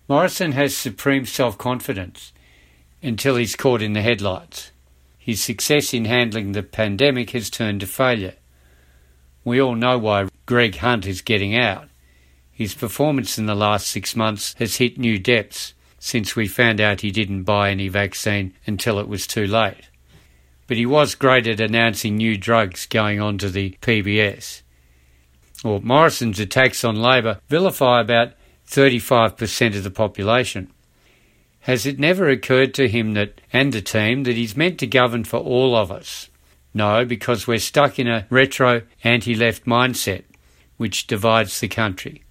Morrison 0.08 0.52
has 0.52 0.76
supreme 0.76 1.26
self 1.26 1.58
confidence 1.58 2.32
until 3.02 3.34
he's 3.36 3.56
caught 3.56 3.82
in 3.82 3.92
the 3.92 4.00
headlights. 4.00 4.70
His 5.18 5.42
success 5.42 5.92
in 5.92 6.04
handling 6.04 6.52
the 6.52 6.62
pandemic 6.62 7.30
has 7.30 7.50
turned 7.50 7.80
to 7.80 7.86
failure. 7.86 8.34
We 9.44 9.60
all 9.60 9.74
know 9.74 9.98
why 9.98 10.28
Greg 10.46 10.76
Hunt 10.76 11.04
is 11.04 11.20
getting 11.20 11.56
out. 11.56 11.88
His 12.52 12.74
performance 12.74 13.36
in 13.36 13.46
the 13.46 13.54
last 13.56 13.88
six 13.88 14.14
months 14.14 14.54
has 14.58 14.76
hit 14.76 14.98
new 14.98 15.18
depths 15.18 15.74
since 15.98 16.36
we 16.36 16.46
found 16.46 16.80
out 16.80 17.00
he 17.00 17.10
didn't 17.10 17.42
buy 17.42 17.70
any 17.70 17.88
vaccine 17.88 18.54
until 18.66 19.00
it 19.00 19.08
was 19.08 19.26
too 19.26 19.46
late. 19.46 19.88
But 20.68 20.76
he 20.76 20.86
was 20.86 21.16
great 21.16 21.48
at 21.48 21.60
announcing 21.60 22.16
new 22.16 22.38
drugs 22.38 22.86
going 22.86 23.20
on 23.20 23.38
to 23.38 23.50
the 23.50 23.76
PBS. 23.82 24.62
Or 25.66 25.80
Morrison's 25.80 26.38
attacks 26.38 26.84
on 26.84 26.94
Labor 26.94 27.40
vilify 27.48 28.00
about 28.00 28.34
35% 28.68 29.76
of 29.76 29.82
the 29.82 29.90
population. 29.90 30.70
Has 31.62 31.86
it 31.86 31.98
never 31.98 32.28
occurred 32.28 32.72
to 32.74 32.86
him 32.86 33.14
that, 33.14 33.40
and 33.52 33.72
the 33.72 33.82
team, 33.82 34.22
that 34.22 34.36
he's 34.36 34.56
meant 34.56 34.78
to 34.78 34.86
govern 34.86 35.24
for 35.24 35.38
all 35.38 35.74
of 35.74 35.90
us? 35.90 36.30
No, 36.72 37.04
because 37.04 37.48
we're 37.48 37.58
stuck 37.58 37.98
in 37.98 38.06
a 38.06 38.28
retro 38.30 38.82
anti 39.02 39.34
left 39.34 39.64
mindset 39.64 40.22
which 40.76 41.08
divides 41.08 41.58
the 41.58 41.66
country. 41.66 42.22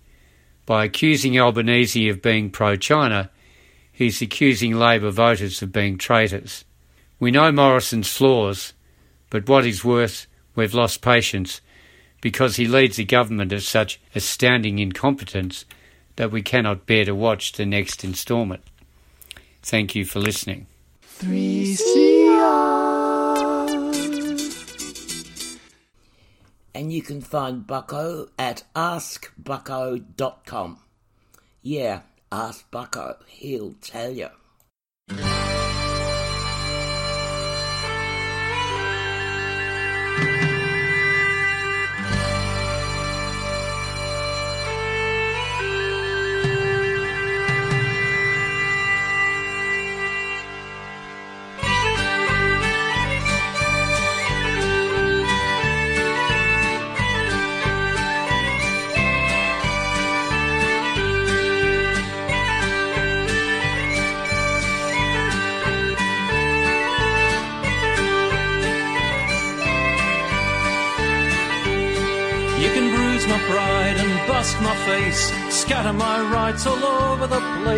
By 0.66 0.86
accusing 0.86 1.38
Albanese 1.38 2.08
of 2.08 2.22
being 2.22 2.50
pro 2.50 2.78
China, 2.78 3.32
he's 3.92 4.22
accusing 4.22 4.76
Labor 4.76 5.12
voters 5.12 5.62
of 5.62 5.74
being 5.74 5.98
traitors. 5.98 6.64
We 7.20 7.32
know 7.32 7.52
Morrison's 7.52 8.16
flaws, 8.16 8.72
but 9.30 9.50
what 9.50 9.66
is 9.66 9.84
worse, 9.84 10.28
we've 10.56 10.74
lost 10.74 11.02
patience 11.02 11.60
because 12.22 12.56
he 12.56 12.68
leads 12.68 13.00
a 13.00 13.04
government 13.04 13.52
of 13.52 13.64
such 13.64 14.00
astounding 14.14 14.80
incompetence 14.80 15.66
that 16.16 16.32
we 16.32 16.42
cannot 16.42 16.86
bear 16.86 17.04
to 17.06 17.14
watch 17.14 17.54
the 17.54 17.66
next 17.66 18.04
instalment. 18.04 18.64
Thank 19.62 19.96
you 19.96 20.06
for 20.06 20.20
listening. 20.20 20.68
3CR. 21.20 21.86
And 26.74 26.92
you 26.92 27.02
can 27.02 27.22
find 27.22 27.66
Bucko 27.66 28.28
at 28.38 28.64
askbucko.com. 28.76 30.80
Yeah, 31.62 32.02
ask 32.32 32.70
Bucko, 32.70 33.16
he'll 33.28 33.76
tell 33.82 34.12
you. 34.12 34.28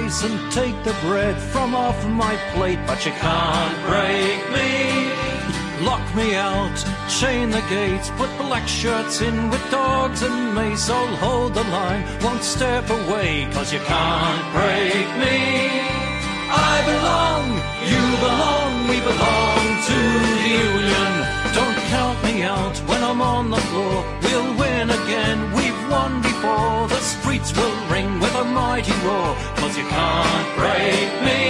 Place, 0.07 0.23
and 0.23 0.51
take 0.51 0.83
the 0.83 0.95
bread 1.01 1.37
from 1.37 1.75
off 1.75 2.07
my 2.07 2.35
plate, 2.53 2.79
but 2.87 3.05
you 3.05 3.11
can't 3.11 3.77
break 3.87 4.39
me. 4.55 5.11
Lock 5.85 6.15
me 6.15 6.35
out, 6.35 6.77
chain 7.09 7.49
the 7.51 7.63
gates, 7.69 8.09
put 8.17 8.29
black 8.37 8.67
shirts 8.67 9.21
in 9.21 9.49
with 9.49 9.63
dogs 9.71 10.21
and 10.23 10.55
mace. 10.55 10.89
I'll 10.89 11.15
hold 11.17 11.53
the 11.53 11.63
line, 11.63 12.03
won't 12.21 12.43
step 12.43 12.89
away, 12.89 13.47
cause 13.51 13.71
you 13.71 13.79
can't 13.79 14.45
break 14.53 15.07
me. 15.23 15.37
I 16.49 16.75
belong, 16.91 17.45
you 17.91 18.03
belong, 18.27 18.71
we 18.89 18.97
belong 19.11 19.65
to 19.89 19.99
the 20.31 20.49
Union. 20.71 21.11
Don't 21.59 21.79
count 21.93 22.17
me 22.23 22.43
out 22.43 22.77
when 22.89 23.03
I'm 23.03 23.21
on 23.21 23.49
the 23.49 23.61
floor. 23.69 23.97
We'll 24.23 24.51
win 24.57 24.89
again, 24.89 25.39
we've 25.57 25.81
won 25.91 26.21
before. 26.21 26.87
The 26.87 27.01
streets 27.01 27.55
will 27.55 27.77
ring 27.93 28.16
with 28.27 28.41
a 28.41 28.45
mighty 28.45 28.91
roar, 29.05 29.35
cause 29.59 29.77
you 29.77 29.85
can't 29.87 30.49
break 30.59 31.09
me. 31.27 31.43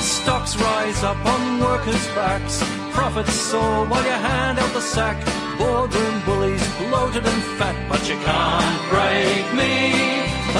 Stocks 0.00 0.56
rise 0.56 1.02
up 1.02 1.20
on 1.24 1.60
workers' 1.60 2.06
backs. 2.18 2.56
Profits 2.92 3.32
soar 3.32 3.86
while 3.86 4.04
you 4.04 4.18
hand 4.30 4.58
out 4.58 4.72
the 4.74 4.80
sack. 4.80 5.18
Boardroom 5.58 6.16
bullies 6.26 6.64
bloated 6.80 7.24
and 7.32 7.42
fat, 7.58 7.76
but 7.88 8.02
you 8.10 8.16
can't 8.28 8.80
break 8.94 9.44
me. 9.60 9.74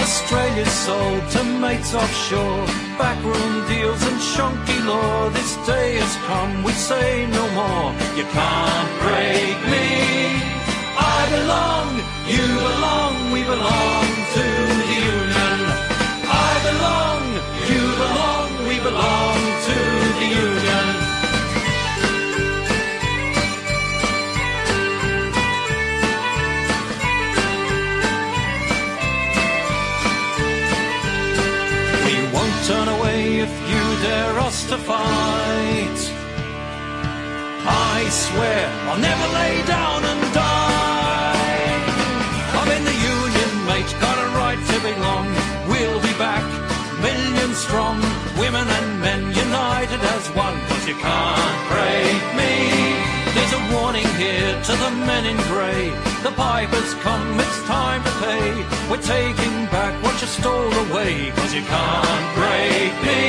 Australia's 0.03 0.77
sold 0.87 1.23
to 1.35 1.43
mates 1.63 1.95
offshore. 1.95 2.65
Backroom 3.01 3.55
deals 3.69 4.03
and 4.09 4.19
chunky 4.33 4.81
law. 4.91 5.29
This 5.31 5.53
day 5.71 5.89
has 6.03 6.15
come, 6.29 6.63
we 6.65 6.73
say 6.73 7.27
no 7.39 7.45
more. 7.61 7.89
You 8.19 8.27
can't 8.39 8.93
break 9.05 9.57
me. 9.75 9.87
I 11.17 11.19
belong, 11.37 11.89
you 12.35 12.47
belong, 12.69 13.15
we 13.33 13.41
belong 13.55 14.07
to 14.37 14.45
the 14.81 14.87
we 18.77 18.83
belong 18.83 19.37
to 19.69 19.79
the 20.19 20.27
Union. 20.49 20.87
We 32.05 32.15
won't 32.35 32.59
turn 32.67 32.89
away 32.89 33.39
if 33.47 33.53
you 33.71 33.83
dare 34.03 34.39
us 34.41 34.69
to 34.69 34.77
fight. 34.79 36.01
I 37.69 38.09
swear 38.11 38.69
I'll 38.89 38.99
never 38.99 39.27
lay 39.41 39.63
down 39.67 40.05
and 40.05 40.35
die. 40.35 41.37
I'm 42.59 42.71
in 42.77 42.85
the 42.85 42.99
union, 43.17 43.51
mate, 43.69 43.93
got 44.01 44.19
a 44.19 44.29
right 44.41 44.61
to 44.71 44.77
belong. 44.81 45.27
We'll 45.71 46.01
be 46.01 46.13
back, 46.19 46.45
millions 47.01 47.57
strong, 47.57 48.01
women 48.39 48.67
and 48.69 49.01
men 49.01 49.23
united 49.35 50.01
as 50.15 50.29
one, 50.37 50.59
cause 50.69 50.87
you 50.87 50.95
can't 50.95 51.61
break 51.73 52.23
me. 52.41 52.55
There's 53.35 53.55
a 53.61 53.63
warning 53.75 54.09
here 54.21 54.53
to 54.69 54.73
the 54.85 54.91
men 55.09 55.25
in 55.27 55.37
grey. 55.53 55.91
The 56.23 56.33
piper's 56.33 56.95
come, 57.05 57.41
it's 57.41 57.63
time 57.65 58.03
to 58.05 58.13
pay. 58.25 58.47
We're 58.91 59.03
taking 59.03 59.57
back 59.73 59.95
what 60.03 60.21
you 60.21 60.29
stole 60.29 60.75
away, 60.87 61.33
cause 61.37 61.53
you 61.55 61.63
can't 61.63 62.29
break 62.41 62.93
me. 63.09 63.25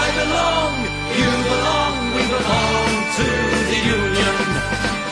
I 0.00 0.04
belong, 0.20 0.74
you 1.20 1.30
belong, 1.50 1.94
we 2.16 2.22
belong 2.36 2.90
to 3.18 3.28
the 3.70 3.80
Union. 4.00 4.36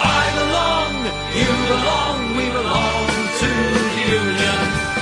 I 0.00 0.24
belong, 0.40 0.92
you 1.40 1.52
belong, 1.72 2.18
we 2.38 2.46
belong 2.60 3.06
to 3.42 3.50
the 3.76 4.02
Union. 4.24 5.01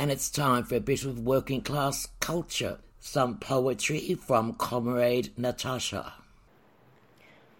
And 0.00 0.12
it's 0.12 0.30
time 0.30 0.62
for 0.62 0.76
a 0.76 0.80
bit 0.80 1.04
of 1.04 1.18
working 1.18 1.60
class 1.60 2.06
culture. 2.20 2.78
Some 3.00 3.38
poetry 3.38 4.14
from 4.14 4.52
Comrade 4.52 5.32
Natasha. 5.36 6.14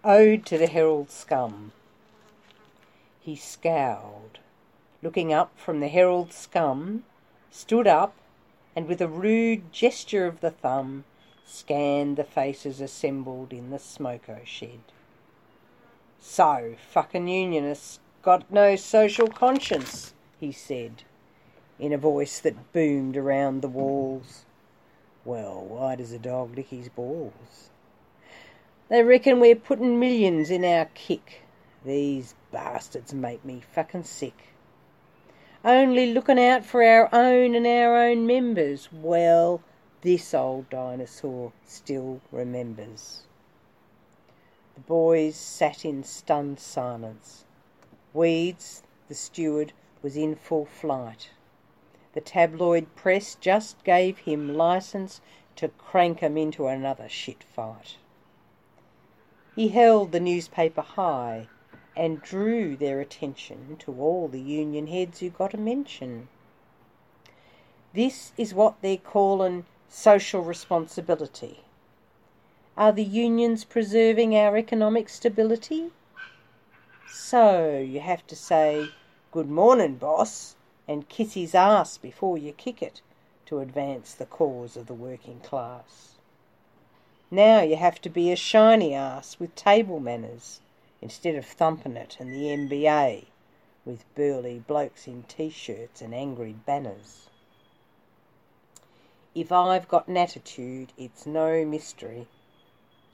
Ode 0.05 0.45
to 0.45 0.57
the 0.57 0.67
Herald 0.67 1.11
Scum. 1.11 1.73
He 3.19 3.35
scowled, 3.35 4.39
looking 5.03 5.33
up 5.33 5.51
from 5.57 5.81
the 5.81 5.89
Herald 5.89 6.31
Scum, 6.31 7.03
stood 7.51 7.87
up, 7.87 8.13
and 8.73 8.87
with 8.87 9.01
a 9.01 9.07
rude 9.09 9.73
gesture 9.73 10.25
of 10.25 10.39
the 10.39 10.51
thumb, 10.51 11.03
scanned 11.45 12.15
the 12.15 12.23
faces 12.23 12.79
assembled 12.79 13.51
in 13.51 13.69
the 13.69 13.77
smoko 13.77 14.45
shed. 14.45 14.79
So, 16.21 16.75
fucking 16.89 17.27
unionists 17.27 17.99
got 18.21 18.49
no 18.49 18.77
social 18.77 19.27
conscience, 19.27 20.13
he 20.39 20.53
said, 20.53 21.03
in 21.79 21.93
a 21.93 21.97
voice 21.97 22.39
that 22.39 22.73
boomed 22.73 23.15
around 23.15 23.61
the 23.61 23.69
walls. 23.69 24.45
Well, 25.23 25.65
why 25.65 25.95
does 25.95 26.11
a 26.11 26.19
dog 26.19 26.55
lick 26.55 26.67
his 26.67 26.89
balls? 26.89 27.69
They 28.89 29.03
reckon 29.03 29.39
we're 29.39 29.55
putting 29.55 29.99
millions 29.99 30.49
in 30.49 30.65
our 30.65 30.85
kick. 30.93 31.43
These 31.85 32.35
bastards 32.51 33.13
make 33.13 33.45
me 33.45 33.61
fucking 33.73 34.03
sick. 34.03 34.53
Only 35.63 36.13
looking 36.13 36.39
out 36.39 36.65
for 36.65 36.83
our 36.83 37.09
own 37.13 37.55
and 37.55 37.67
our 37.67 37.95
own 37.95 38.25
members. 38.25 38.89
Well, 38.91 39.61
this 40.01 40.33
old 40.33 40.69
dinosaur 40.69 41.53
still 41.65 42.21
remembers. 42.31 43.23
The 44.75 44.81
boys 44.81 45.35
sat 45.35 45.85
in 45.85 46.03
stunned 46.03 46.59
silence. 46.59 47.45
Weeds, 48.13 48.83
the 49.07 49.15
steward, 49.15 49.73
was 50.01 50.15
in 50.15 50.35
full 50.35 50.65
flight. 50.65 51.29
The 52.19 52.25
tabloid 52.25 52.97
press 52.97 53.35
just 53.35 53.81
gave 53.85 54.17
him 54.17 54.53
license 54.53 55.21
to 55.55 55.69
crank 55.69 56.21
'em 56.21 56.37
into 56.37 56.67
another 56.67 57.07
shit 57.07 57.45
fight. 57.45 57.95
He 59.55 59.69
held 59.69 60.11
the 60.11 60.19
newspaper 60.19 60.81
high 60.81 61.47
and 61.95 62.21
drew 62.21 62.75
their 62.75 62.99
attention 62.99 63.77
to 63.77 64.01
all 64.01 64.27
the 64.27 64.41
union 64.41 64.87
heads 64.87 65.21
who 65.21 65.29
got 65.29 65.53
a 65.53 65.57
mention. 65.57 66.27
This 67.93 68.33
is 68.35 68.53
what 68.53 68.81
they're 68.81 68.97
callin' 68.97 69.65
social 69.87 70.41
responsibility. 70.41 71.63
Are 72.75 72.91
the 72.91 73.05
unions 73.05 73.63
preserving 73.63 74.35
our 74.35 74.57
economic 74.57 75.07
stability? 75.07 75.91
So 77.07 77.79
you 77.79 78.01
have 78.01 78.27
to 78.27 78.35
say, 78.35 78.89
Good 79.31 79.49
morning, 79.49 79.95
boss, 79.95 80.57
and 80.89 81.07
kiss 81.07 81.35
his 81.35 81.53
ass 81.53 81.99
before 81.99 82.35
you 82.35 82.51
kick 82.51 82.81
it 82.81 82.99
to 83.45 83.59
advance 83.59 84.15
the 84.15 84.25
cause 84.25 84.75
of 84.75 84.87
the 84.87 84.93
working 84.95 85.39
class. 85.39 86.15
Now 87.29 87.61
you 87.61 87.75
have 87.75 88.01
to 88.01 88.09
be 88.09 88.31
a 88.31 88.35
shiny 88.35 88.95
ass 88.95 89.39
with 89.39 89.53
table 89.53 89.99
manners 89.99 90.61
instead 90.99 91.35
of 91.35 91.45
thumping 91.45 91.95
it 91.95 92.17
in 92.19 92.31
the 92.31 92.45
NBA 92.47 93.27
with 93.85 94.03
burly 94.15 94.63
blokes 94.65 95.05
in 95.07 95.21
t 95.27 95.51
shirts 95.51 96.01
and 96.01 96.13
angry 96.13 96.53
banners. 96.53 97.29
If 99.35 99.51
I've 99.51 99.87
got 99.87 100.07
an 100.07 100.17
attitude, 100.17 100.91
it's 100.97 101.27
no 101.27 101.65
mystery. 101.65 102.27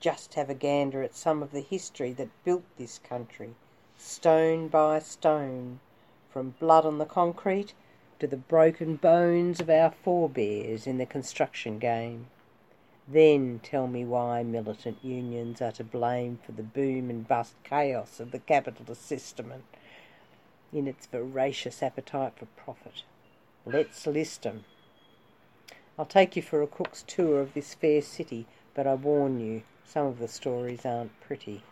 Just 0.00 0.32
have 0.32 0.48
a 0.48 0.54
gander 0.54 1.02
at 1.02 1.14
some 1.14 1.42
of 1.42 1.52
the 1.52 1.60
history 1.60 2.14
that 2.14 2.42
built 2.42 2.64
this 2.78 2.98
country, 2.98 3.54
stone 3.98 4.68
by 4.68 4.98
stone, 5.00 5.80
from 6.36 6.54
blood 6.60 6.84
on 6.84 6.98
the 6.98 7.06
concrete 7.06 7.72
to 8.18 8.26
the 8.26 8.36
broken 8.36 8.94
bones 8.94 9.58
of 9.58 9.70
our 9.70 9.90
forebears 9.90 10.86
in 10.86 10.98
the 10.98 11.06
construction 11.06 11.78
game. 11.78 12.26
Then 13.08 13.58
tell 13.62 13.86
me 13.86 14.04
why 14.04 14.42
militant 14.42 14.98
unions 15.02 15.62
are 15.62 15.72
to 15.72 15.82
blame 15.82 16.38
for 16.44 16.52
the 16.52 16.62
boom 16.62 17.08
and 17.08 17.26
bust 17.26 17.54
chaos 17.64 18.20
of 18.20 18.32
the 18.32 18.38
capitalist 18.38 19.06
system 19.06 19.50
and 19.50 19.62
in 20.74 20.86
its 20.86 21.06
voracious 21.06 21.82
appetite 21.82 22.34
for 22.36 22.44
profit. 22.54 23.04
Let's 23.64 24.06
list 24.06 24.44
'em. 24.44 24.66
I'll 25.98 26.04
take 26.04 26.36
you 26.36 26.42
for 26.42 26.60
a 26.60 26.66
cook's 26.66 27.02
tour 27.06 27.40
of 27.40 27.54
this 27.54 27.72
fair 27.72 28.02
city, 28.02 28.44
but 28.74 28.86
I 28.86 28.92
warn 28.92 29.40
you, 29.40 29.62
some 29.86 30.06
of 30.06 30.18
the 30.18 30.28
stories 30.28 30.84
aren't 30.84 31.18
pretty. 31.18 31.62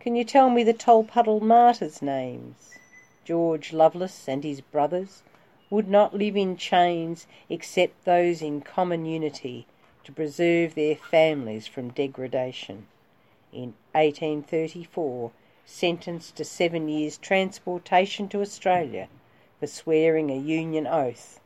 Can 0.00 0.14
you 0.14 0.22
tell 0.22 0.48
me 0.48 0.62
the 0.62 0.72
Tolpuddle 0.72 1.40
martyrs' 1.42 2.00
names? 2.00 2.78
George 3.24 3.72
Loveless 3.72 4.28
and 4.28 4.44
his 4.44 4.60
brothers 4.60 5.24
would 5.70 5.88
not 5.88 6.14
live 6.14 6.36
in 6.36 6.56
chains 6.56 7.26
except 7.48 8.04
those 8.04 8.40
in 8.40 8.60
common 8.60 9.06
unity 9.06 9.66
to 10.04 10.12
preserve 10.12 10.76
their 10.76 10.94
families 10.94 11.66
from 11.66 11.90
degradation. 11.90 12.86
In 13.52 13.74
1834, 13.90 15.32
sentenced 15.66 16.36
to 16.36 16.44
seven 16.44 16.88
years' 16.88 17.18
transportation 17.18 18.28
to 18.28 18.40
Australia 18.40 19.08
for 19.58 19.66
swearing 19.66 20.30
a 20.30 20.38
Union 20.38 20.86
oath. 20.86 21.40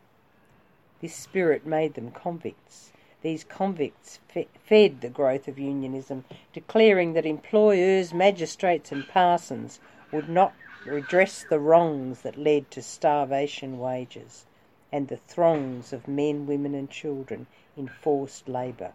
This 1.01 1.15
spirit 1.15 1.65
made 1.65 1.95
them 1.95 2.11
convicts. 2.11 2.92
These 3.23 3.45
convicts 3.45 4.19
fe- 4.29 4.49
fed 4.65 5.01
the 5.01 5.09
growth 5.09 5.47
of 5.47 5.59
unionism, 5.59 6.25
declaring 6.53 7.13
that 7.13 7.25
employers, 7.25 8.13
magistrates, 8.13 8.91
and 8.91 9.07
parsons 9.07 9.79
would 10.11 10.29
not 10.29 10.55
redress 10.85 11.45
the 11.45 11.61
wrongs 11.61 12.23
that 12.23 12.37
led 12.37 12.71
to 12.73 12.83
starvation 12.83 13.79
wages 13.79 14.45
and 14.91 15.09
the 15.09 15.17
throngs 15.17 15.93
of 15.93 16.09
men, 16.09 16.47
women, 16.47 16.75
and 16.75 16.91
children 16.91 17.47
in 17.77 17.89
forced 17.89 18.49
labour. 18.49 18.93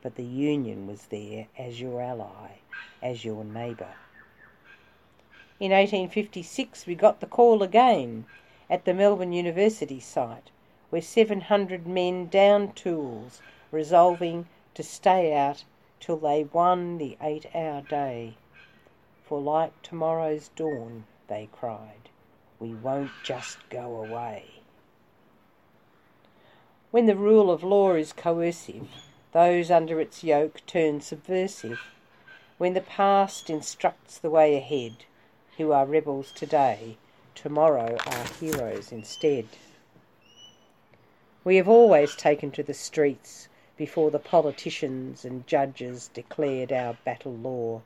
But 0.00 0.14
the 0.14 0.24
Union 0.24 0.86
was 0.86 1.06
there 1.06 1.48
as 1.58 1.80
your 1.80 2.00
ally, 2.00 2.58
as 3.02 3.24
your 3.24 3.44
neighbour. 3.44 3.94
In 5.58 5.72
1856, 5.72 6.86
we 6.86 6.94
got 6.94 7.20
the 7.20 7.26
call 7.26 7.62
again 7.62 8.26
at 8.70 8.84
the 8.84 8.94
Melbourne 8.94 9.32
University 9.32 10.00
site, 10.00 10.50
where 10.94 11.02
700 11.02 11.88
men 11.88 12.28
downed 12.28 12.76
tools, 12.76 13.42
resolving 13.72 14.46
to 14.74 14.82
stay 14.84 15.34
out 15.34 15.64
till 15.98 16.16
they 16.16 16.44
won 16.52 16.98
the 16.98 17.18
eight 17.20 17.46
hour 17.52 17.82
day. 17.82 18.34
For 19.24 19.40
like 19.40 19.72
tomorrow's 19.82 20.50
dawn, 20.54 21.02
they 21.26 21.48
cried, 21.50 22.10
we 22.60 22.74
won't 22.74 23.10
just 23.24 23.58
go 23.70 24.04
away. 24.04 24.44
When 26.92 27.06
the 27.06 27.16
rule 27.16 27.50
of 27.50 27.64
law 27.64 27.94
is 27.94 28.12
coercive, 28.12 28.86
those 29.32 29.72
under 29.72 30.00
its 30.00 30.22
yoke 30.22 30.62
turn 30.64 31.00
subversive. 31.00 31.80
When 32.56 32.74
the 32.74 32.80
past 32.80 33.50
instructs 33.50 34.16
the 34.16 34.30
way 34.30 34.54
ahead, 34.54 35.06
who 35.56 35.72
are 35.72 35.86
rebels 35.86 36.30
today, 36.30 36.98
tomorrow 37.34 37.96
are 38.06 38.24
heroes 38.38 38.92
instead. 38.92 39.48
We 41.44 41.56
have 41.56 41.68
always 41.68 42.16
taken 42.16 42.50
to 42.52 42.62
the 42.62 42.72
streets 42.72 43.48
before 43.76 44.10
the 44.10 44.18
politicians 44.18 45.26
and 45.26 45.46
judges 45.46 46.08
declared 46.08 46.72
our 46.72 46.96
battle 47.04 47.34
law. 47.34 47.82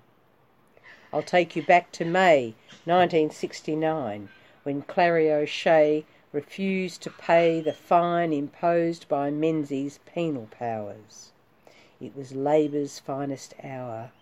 I'll 1.13 1.25
take 1.25 1.57
you 1.57 1.65
back 1.65 1.91
to 1.93 2.05
May 2.05 2.55
1969 2.85 4.29
when 4.63 4.83
Clarrie 4.83 5.33
O'Shea 5.33 6.05
refused 6.31 7.03
to 7.03 7.11
pay 7.11 7.61
the 7.61 7.73
fine 7.73 8.33
imposed 8.33 9.09
by 9.09 9.33
Menzies' 9.33 9.99
penal 10.07 10.47
powers. 10.53 11.33
It 12.01 12.15
was 12.15 12.37
Labour's 12.37 13.01
finest 13.01 13.55
hour 13.65 14.13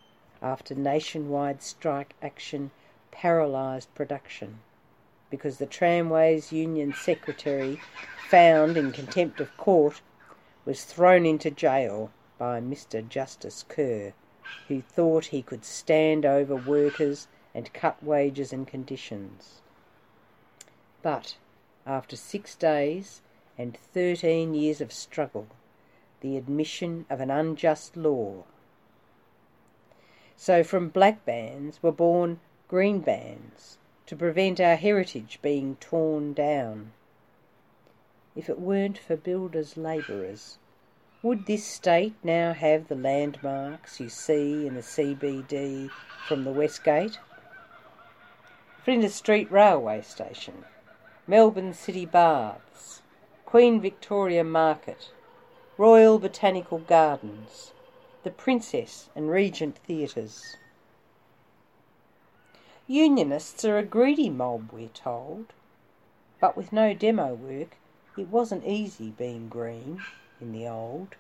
after 0.41 0.75
nationwide 0.75 1.61
strike 1.61 2.15
action 2.23 2.71
paralysed 3.11 3.95
production 3.95 4.61
because 5.31 5.59
the 5.59 5.67
Tramways 5.67 6.53
Union 6.53 6.93
Secretary, 6.95 7.81
found 8.29 8.77
in 8.77 8.93
contempt 8.93 9.41
of 9.41 9.57
court, 9.57 10.01
was 10.65 10.85
thrown 10.85 11.27
into 11.27 11.51
jail 11.51 12.11
by 12.39 12.61
Mr. 12.61 13.07
Justice 13.07 13.65
Kerr, 13.69 14.13
who 14.69 14.81
thought 14.81 15.27
he 15.27 15.43
could 15.43 15.65
stand 15.65 16.25
over 16.25 16.57
workers 16.57 17.29
and 17.55 17.73
cut 17.73 18.03
wages 18.03 18.53
and 18.53 18.67
conditions. 18.67 19.61
But 21.03 21.37
after 21.87 22.17
six 22.17 22.55
days 22.55 23.23
and 23.57 23.77
thirteen 23.77 24.55
years 24.55 24.81
of 24.81 24.93
struggle, 24.93 25.47
the 26.21 26.37
admission 26.37 27.07
of 27.09 27.21
an 27.21 27.31
unjust 27.31 27.97
law. 27.97 28.45
So 30.37 30.63
from 30.63 30.89
black 30.89 31.25
bands 31.25 31.83
were 31.83 31.93
born 31.93 32.41
green 32.69 33.01
bands 33.01 33.79
to 34.07 34.17
prevent 34.17 34.61
our 34.61 34.77
heritage 34.77 35.39
being 35.43 35.77
torn 35.77 36.33
down. 36.33 36.93
If 38.35 38.49
it 38.49 38.59
weren't 38.59 38.99
for 38.99 39.17
builders' 39.17 39.77
labourers, 39.77 40.59
would 41.23 41.47
this 41.47 41.65
state 41.65 42.15
now 42.23 42.53
have 42.53 42.87
the 42.87 42.95
landmarks 42.95 43.99
you 43.99 44.09
see 44.09 44.67
in 44.67 44.75
the 44.75 44.83
CBD 44.83 45.91
from 46.29 46.45
the 46.45 46.53
West 46.53 46.85
Gate? 46.85 47.19
Flinders 48.85 49.15
Street 49.15 49.51
Railway 49.51 50.03
Station, 50.03 50.65
Melbourne 51.27 51.75
City 51.75 52.07
Baths, 52.07 53.03
Queen 53.45 53.81
Victoria 53.81 54.45
Market, 54.45 55.11
Royal 55.77 56.21
Botanical 56.21 56.79
Gardens, 56.79 57.73
the 58.23 58.31
Princess 58.31 59.09
and 59.17 59.31
Regent 59.31 59.79
Theatres. 59.79 60.57
Unionists 62.89 63.65
are 63.65 63.79
a 63.79 63.83
greedy 63.83 64.31
mob, 64.31 64.71
we're 64.73 64.87
told, 64.87 65.47
but 66.39 66.57
with 66.57 66.73
no 66.73 66.95
demo 66.95 67.35
work, 67.35 67.77
it 68.17 68.29
wasn't 68.29 68.65
easy 68.65 69.11
being 69.11 69.49
green 69.49 70.01
in 70.41 70.53
the 70.53 70.69
old. 70.69 71.17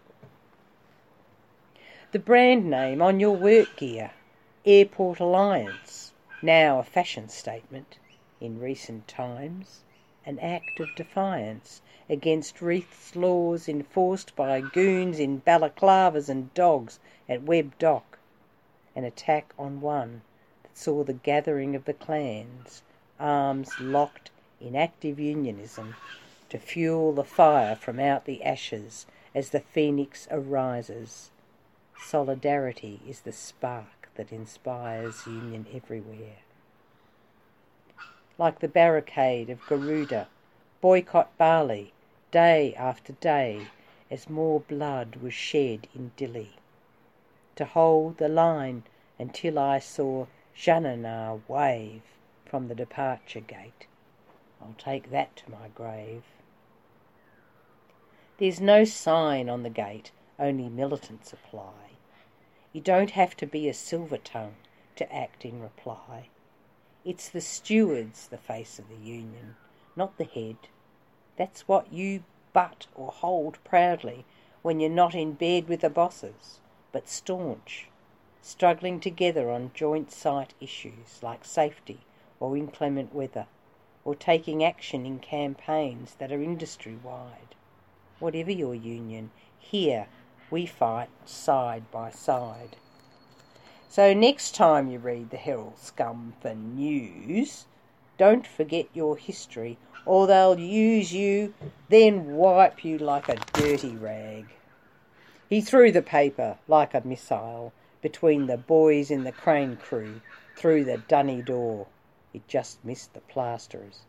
The 2.12 2.20
brand 2.20 2.70
name 2.70 3.02
on 3.02 3.18
your 3.18 3.37
work 3.37 3.74
gear, 3.74 4.12
Airport 4.64 5.18
Alliance, 5.18 6.12
now 6.40 6.79
a 6.79 6.85
fashion 6.85 7.29
statement. 7.29 7.98
In 8.40 8.61
recent 8.61 9.09
times, 9.09 9.83
an 10.24 10.38
act 10.38 10.79
of 10.79 10.94
defiance 10.94 11.83
against 12.09 12.62
Reith's 12.62 13.16
laws 13.16 13.68
enforced 13.68 14.37
by 14.37 14.61
goons 14.61 15.18
in 15.18 15.40
balaclavas 15.40 16.29
and 16.29 16.55
dogs 16.55 17.00
at 17.29 17.42
Webb 17.42 17.76
Dock, 17.81 18.20
an 18.94 19.02
attack 19.02 19.52
on 19.59 19.81
one 19.81 20.22
saw 20.77 21.03
the 21.03 21.15
gathering 21.15 21.75
of 21.75 21.87
the 21.87 21.95
clans, 21.95 22.83
arms 23.19 23.81
locked 23.81 24.31
in 24.61 24.77
active 24.77 25.19
unionism 25.19 25.97
to 26.51 26.59
fuel 26.59 27.15
the 27.15 27.25
fire 27.25 27.75
from 27.75 27.99
out 27.99 28.27
the 28.27 28.45
ashes 28.45 29.07
as 29.35 29.51
the 29.51 29.61
phoenix 29.61 30.29
arises. 30.31 31.31
Solidarity 31.99 33.01
is 33.09 33.23
the 33.23 33.33
spark 33.33 34.11
that 34.17 34.31
inspires 34.31 35.27
union 35.27 35.67
everywhere. 35.73 36.41
Like 38.37 38.59
the 38.59 38.69
barricade 38.69 39.49
of 39.49 39.65
Garuda, 39.67 40.29
boycott 40.83 41.37
Bali 41.39 41.95
day 42.31 42.75
after 42.75 43.15
day 43.15 43.69
as 44.11 44.29
more 44.29 44.61
blood 44.61 45.17
was 45.17 45.33
shed 45.33 45.89
in 45.95 46.12
Dili. 46.19 46.51
To 47.55 47.65
hold 47.65 48.19
the 48.19 48.29
line 48.29 48.83
until 49.19 49.59
I 49.59 49.79
saw 49.79 50.27
Xanana 50.59 51.42
wave 51.49 52.03
from 52.47 52.69
the 52.69 52.75
departure 52.75 53.40
gate. 53.40 53.87
I'll 54.61 54.75
take 54.79 55.11
that 55.11 55.37
to 55.37 55.51
my 55.51 55.69
grave. 55.69 56.23
There's 58.38 58.61
no 58.61 58.85
sign 58.85 59.51
on 59.51 59.64
the 59.64 59.71
gate, 59.71 60.12
only 60.38 60.71
militants 60.71 61.33
apply. 61.33 61.90
You 62.73 62.81
don't 62.81 63.11
have 63.11 63.37
to 63.37 63.47
be 63.47 63.69
a 63.69 63.75
silver 63.75 64.16
tongue 64.16 64.57
to 64.97 65.14
act 65.14 65.45
in 65.45 65.61
reply. 65.61 66.31
It's 67.05 67.29
the 67.29 67.42
stewards 67.42 68.29
the 68.29 68.38
face 68.38 68.79
of 68.79 68.88
the 68.88 68.97
union, 68.97 69.57
not 69.95 70.16
the 70.16 70.25
head. 70.25 70.57
That's 71.37 71.69
what 71.69 71.92
you 71.92 72.25
butt 72.55 72.87
or 72.95 73.12
hold 73.12 73.59
proudly 73.62 74.25
when 74.62 74.81
you're 74.81 74.88
not 74.88 75.14
in 75.14 75.35
bed 75.35 75.69
with 75.69 75.83
the 75.83 75.90
bosses, 75.90 76.61
but 76.92 77.09
staunch, 77.09 77.88
struggling 78.47 79.01
together 79.01 79.51
on 79.51 79.73
joint 79.75 80.13
site 80.13 80.55
issues 80.61 81.21
like 81.21 81.45
safety 81.45 81.99
or 82.39 82.57
inclement 82.57 83.13
weather, 83.13 83.47
or 84.05 84.15
taking 84.15 84.63
action 84.63 85.05
in 85.05 85.19
campaigns 85.19 86.15
that 86.21 86.31
are 86.31 86.41
industry 86.41 86.97
wide. 87.03 87.57
Whatever 88.21 88.53
your 88.53 88.75
union, 88.75 89.33
here 89.59 90.07
we 90.49 90.65
fight 90.65 91.09
side 91.25 91.91
by 91.91 92.09
side. 92.13 92.77
So 93.89 94.15
next 94.15 94.55
time 94.55 94.89
you 94.89 95.01
read 95.01 95.31
the 95.31 95.39
Herald 95.39 95.79
Scum 95.79 96.35
for 96.41 96.55
news, 96.55 97.67
don't 98.17 98.47
forget 98.47 98.87
your 98.95 99.17
history 99.17 99.77
or 100.05 100.29
they'll 100.29 100.59
use 100.59 101.13
you, 101.13 101.53
then 101.89 102.37
wipe 102.37 102.85
you 102.85 102.97
like 102.97 103.29
a 103.29 103.41
dirty 103.55 103.97
rag. 103.97 104.47
He 105.49 105.61
threw 105.61 105.91
the 105.91 106.01
paper 106.01 106.59
like 106.69 106.95
a 106.95 107.03
missile 107.05 107.73
between 108.03 108.47
the 108.47 108.57
boys 108.57 109.11
in 109.11 109.25
the 109.25 109.33
crane 109.33 109.77
crew 109.77 110.21
through 110.57 110.85
the 110.85 110.99
dunny 110.99 111.43
door. 111.43 111.87
It 112.33 112.47
just 112.49 112.85
missed 112.85 113.15
the 113.15 113.21
plasterers. 113.21 114.01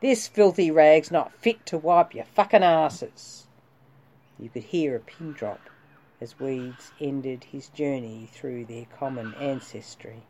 This 0.00 0.28
filthy 0.28 0.70
rag's 0.70 1.10
not 1.10 1.32
fit 1.32 1.66
to 1.66 1.78
wipe 1.78 2.14
your 2.14 2.24
fucking 2.24 2.62
asses. 2.62 3.46
You 4.38 4.48
could 4.48 4.64
hear 4.64 4.94
a 4.94 5.00
pin 5.00 5.32
drop 5.32 5.70
as 6.20 6.38
Weeds 6.38 6.92
ended 7.00 7.44
his 7.44 7.68
journey 7.68 8.28
through 8.32 8.64
their 8.64 8.86
common 8.86 9.34
ancestry. 9.34 10.22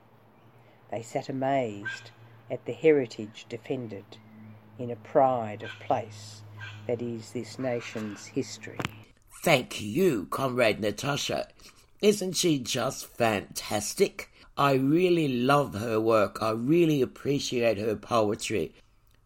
They 0.91 1.03
sat 1.03 1.29
amazed 1.29 2.11
at 2.51 2.65
the 2.65 2.73
heritage 2.73 3.47
defended 3.49 4.05
in 4.79 4.91
a 4.91 4.97
pride 4.97 5.63
of 5.63 5.71
place 5.81 6.43
that 6.87 7.03
is 7.03 7.33
this 7.33 7.59
nation's 7.59 8.27
history. 8.27 8.79
Thank 9.43 9.81
you, 9.81 10.27
Comrade 10.31 10.81
Natasha. 10.81 11.49
Isn't 12.01 12.37
she 12.37 12.61
just 12.61 13.07
fantastic? 13.07 14.31
I 14.57 14.75
really 14.75 15.27
love 15.29 15.75
her 15.75 16.01
work. 16.01 16.41
I 16.41 16.51
really 16.51 17.03
appreciate 17.03 17.79
her 17.79 17.97
poetry. 17.97 18.73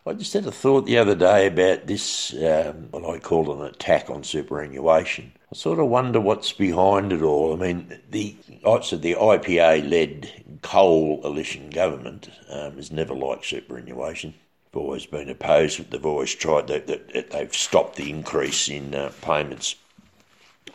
I 0.06 0.12
just 0.12 0.34
had 0.34 0.46
a 0.46 0.52
thought 0.52 0.84
the 0.84 0.98
other 0.98 1.14
day 1.14 1.46
about 1.46 1.86
this, 1.86 2.34
um, 2.34 2.88
what 2.90 3.08
I 3.08 3.18
call 3.18 3.50
an 3.50 3.66
attack 3.66 4.10
on 4.10 4.24
superannuation. 4.24 5.32
I 5.54 5.56
sort 5.56 5.78
of 5.78 5.86
wonder 5.86 6.20
what's 6.20 6.52
behind 6.52 7.12
it 7.12 7.22
all. 7.22 7.52
I 7.52 7.56
mean, 7.56 8.00
the 8.10 8.34
I 8.66 8.80
said 8.80 9.02
the 9.02 9.14
IPA-led 9.14 10.58
coalition 10.62 11.70
government 11.70 12.28
um, 12.50 12.74
has 12.74 12.90
never 12.90 13.14
liked 13.14 13.46
superannuation. 13.46 14.34
They've 14.72 14.82
always 14.82 15.06
been 15.06 15.28
opposed. 15.28 15.92
They've 15.92 16.04
always 16.04 16.34
tried 16.34 16.66
that. 16.66 16.88
that 16.88 17.30
they've 17.30 17.54
stopped 17.54 17.94
the 17.94 18.10
increase 18.10 18.68
in 18.68 18.96
uh, 18.96 19.12
payments 19.22 19.76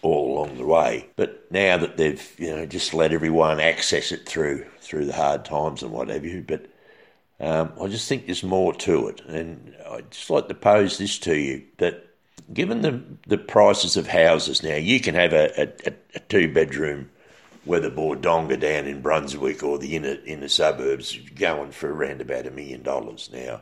all 0.02 0.38
along 0.38 0.58
the 0.58 0.66
way. 0.66 1.10
But 1.18 1.52
now 1.52 1.76
that 1.76 1.98
they've 1.98 2.36
you 2.38 2.56
know 2.56 2.66
just 2.66 2.94
let 2.94 3.12
everyone 3.12 3.60
access 3.60 4.14
it 4.14 4.26
through 4.26 4.66
through 4.80 5.08
the 5.08 5.14
hard 5.14 5.44
times 5.44 5.84
and 5.84 5.92
what 5.92 6.08
have 6.08 6.24
you, 6.24 6.42
but 6.42 6.68
um, 7.42 7.74
I 7.82 7.88
just 7.88 8.08
think 8.08 8.28
there's 8.28 8.44
more 8.44 8.74
to 8.76 9.10
it, 9.10 9.20
and 9.28 9.76
I'd 9.90 10.12
just 10.12 10.30
like 10.30 10.48
to 10.48 10.54
pose 10.54 10.98
this 10.98 11.20
to 11.20 11.36
you 11.38 11.66
that 11.80 12.09
given 12.54 12.82
the 12.82 13.02
the 13.28 13.38
prices 13.38 13.98
of 13.98 14.08
houses 14.08 14.64
now, 14.64 14.76
you 14.76 15.00
can 15.00 15.16
have 15.16 15.34
a, 15.34 15.62
a, 15.62 15.94
a 16.16 16.20
two 16.22 16.52
bedroom 16.52 17.10
weatherboard 17.66 18.22
donga 18.22 18.58
down 18.58 18.86
in 18.86 19.02
Brunswick 19.02 19.64
or 19.64 19.78
the 19.78 19.96
inner 19.96 20.18
inner 20.26 20.48
suburbs 20.48 21.18
going 21.36 21.72
for 21.72 21.94
around 21.94 22.22
about 22.22 22.48
a 22.48 22.52
million 22.52 22.82
dollars. 22.82 23.30
Now, 23.32 23.62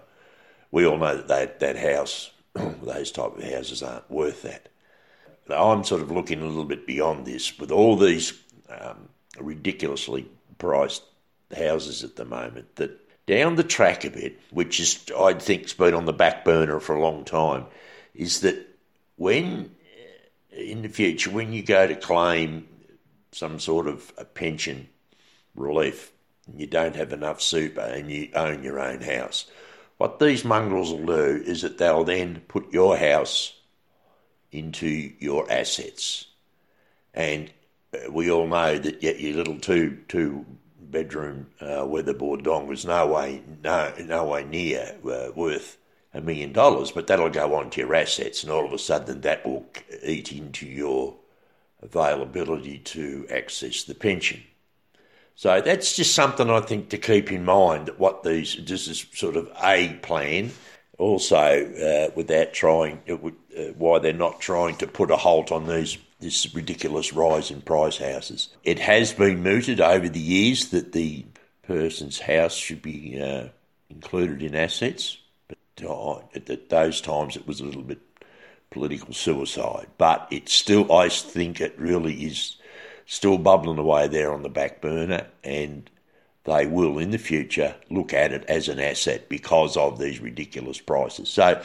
we 0.72 0.86
all 0.86 0.98
know 0.98 1.18
that 1.18 1.28
that, 1.28 1.60
that 1.60 1.78
house, 1.78 2.32
those 2.54 3.12
type 3.12 3.38
of 3.38 3.44
houses 3.44 3.84
aren't 3.84 4.10
worth 4.10 4.44
that. 4.44 4.70
Now, 5.50 5.72
I'm 5.72 5.84
sort 5.84 6.02
of 6.02 6.12
looking 6.12 6.42
a 6.42 6.46
little 6.46 6.66
bit 6.66 6.86
beyond 6.86 7.26
this 7.26 7.58
with 7.58 7.72
all 7.72 7.96
these 7.96 8.34
um, 8.70 9.10
ridiculously 9.40 10.30
priced 10.58 11.04
houses 11.56 12.04
at 12.04 12.16
the 12.16 12.26
moment. 12.26 12.76
That 12.76 13.00
down 13.28 13.56
the 13.56 13.64
track 13.64 14.06
a 14.06 14.10
bit, 14.10 14.40
which 14.52 14.80
is 14.80 15.06
I 15.18 15.34
think's 15.34 15.74
been 15.74 15.94
on 15.94 16.06
the 16.06 16.14
back 16.14 16.46
burner 16.46 16.80
for 16.80 16.96
a 16.96 17.02
long 17.02 17.26
time, 17.26 17.66
is 18.14 18.42
that 18.42 18.67
when 19.18 19.76
in 20.52 20.82
the 20.82 20.90
future 20.90 21.30
when 21.30 21.52
you 21.52 21.62
go 21.62 21.86
to 21.86 21.96
claim 21.96 22.68
some 23.32 23.60
sort 23.60 23.88
of 23.88 24.14
a 24.18 24.26
pension 24.26 24.88
relief 25.56 26.12
and 26.48 26.60
you 26.60 26.68
don't 26.68 26.96
have 26.96 27.12
enough 27.12 27.42
super 27.42 27.82
and 27.82 28.10
you 28.10 28.30
own 28.34 28.64
your 28.64 28.80
own 28.80 29.02
house, 29.02 29.46
what 29.98 30.20
these 30.20 30.46
mongrels 30.46 30.92
will 30.92 31.06
do 31.06 31.44
is 31.46 31.64
that 31.64 31.78
they'll 31.78 32.04
then 32.04 32.42
put 32.48 32.72
your 32.72 32.98
house 32.98 33.54
into 34.52 35.12
your 35.20 35.52
assets. 35.52 36.26
And 37.14 37.52
uh, 37.94 38.12
we 38.12 38.32
all 38.32 38.48
know 38.48 38.78
that 38.78 39.04
yet 39.04 39.20
your 39.20 39.36
little 39.36 39.60
two 39.60 39.98
two 40.08 40.46
bedroom 40.80 41.48
uh, 41.60 41.86
weatherboard 41.86 42.44
dong 42.44 42.68
was 42.68 42.86
no 42.86 43.08
way 43.08 43.42
no 43.62 43.92
no 44.06 44.24
way 44.24 44.44
near 44.46 44.96
uh, 45.04 45.32
worth 45.36 45.78
a 46.18 46.22
million 46.22 46.52
dollars, 46.54 46.92
but 46.92 47.08
that'll 47.08 47.30
go 47.30 47.56
on 47.56 47.70
to 47.72 47.82
your 47.82 47.96
assets, 47.96 48.44
and 48.44 48.52
all 48.52 48.66
of 48.66 48.74
a 48.74 48.80
sudden 48.80 49.22
that 49.22 49.46
will 49.46 49.66
eat 50.04 50.32
into 50.32 50.66
your 50.66 51.16
availability 51.82 52.80
to 52.80 53.26
access 53.30 53.84
the 53.84 53.96
pension. 53.96 54.42
So 55.36 55.62
that's 55.62 55.96
just 55.96 56.16
something 56.16 56.50
I 56.50 56.62
think 56.62 56.90
to 56.90 56.98
keep 56.98 57.32
in 57.32 57.46
mind. 57.46 57.92
What 57.98 58.24
these 58.24 58.58
this 58.66 58.88
is 58.88 59.06
sort 59.14 59.36
of 59.36 59.52
a 59.64 59.94
plan. 60.02 60.52
Also, 60.98 61.38
uh, 61.38 62.12
without 62.16 62.54
trying, 62.54 63.00
uh, 63.08 63.18
why 63.78 64.00
they're 64.00 64.14
not 64.14 64.40
trying 64.40 64.78
to 64.78 64.88
put 64.88 65.12
a 65.12 65.16
halt 65.16 65.52
on 65.52 65.68
these 65.68 66.00
this 66.20 66.54
ridiculous 66.56 67.14
rise 67.14 67.52
in 67.52 67.62
price 67.62 67.98
houses. 67.98 68.50
It 68.64 68.80
has 68.80 69.14
been 69.14 69.44
mooted 69.44 69.80
over 69.80 70.10
the 70.10 70.20
years 70.20 70.70
that 70.70 70.94
the 70.94 71.26
person's 71.62 72.20
house 72.20 72.56
should 72.56 72.82
be 72.82 73.22
uh, 73.22 73.50
included 73.92 74.42
in 74.42 74.56
assets, 74.56 75.20
at 75.82 76.70
those 76.70 77.02
times 77.02 77.36
it 77.36 77.48
was 77.48 77.60
a 77.60 77.66
little 77.66 77.84
bit 77.84 78.00
political 78.70 79.14
suicide. 79.14 79.88
But 79.98 80.28
it's 80.32 80.54
still, 80.54 80.92
I 80.92 81.10
think, 81.10 81.62
it 81.62 81.78
really 81.78 82.26
is 82.26 82.58
still 83.06 83.38
bubbling 83.38 83.78
away 83.78 84.08
there 84.08 84.34
on 84.34 84.44
the 84.44 84.50
back 84.50 84.82
burner, 84.82 85.28
and 85.44 85.90
they 86.44 86.66
will 86.66 86.98
in 87.00 87.12
the 87.12 87.18
future 87.18 87.76
look 87.90 88.14
at 88.14 88.32
it 88.32 88.44
as 88.46 88.70
an 88.70 88.80
asset 88.80 89.30
because 89.30 89.78
of 89.78 90.00
these 90.00 90.20
ridiculous 90.20 90.80
prices. 90.80 91.30
So 91.30 91.62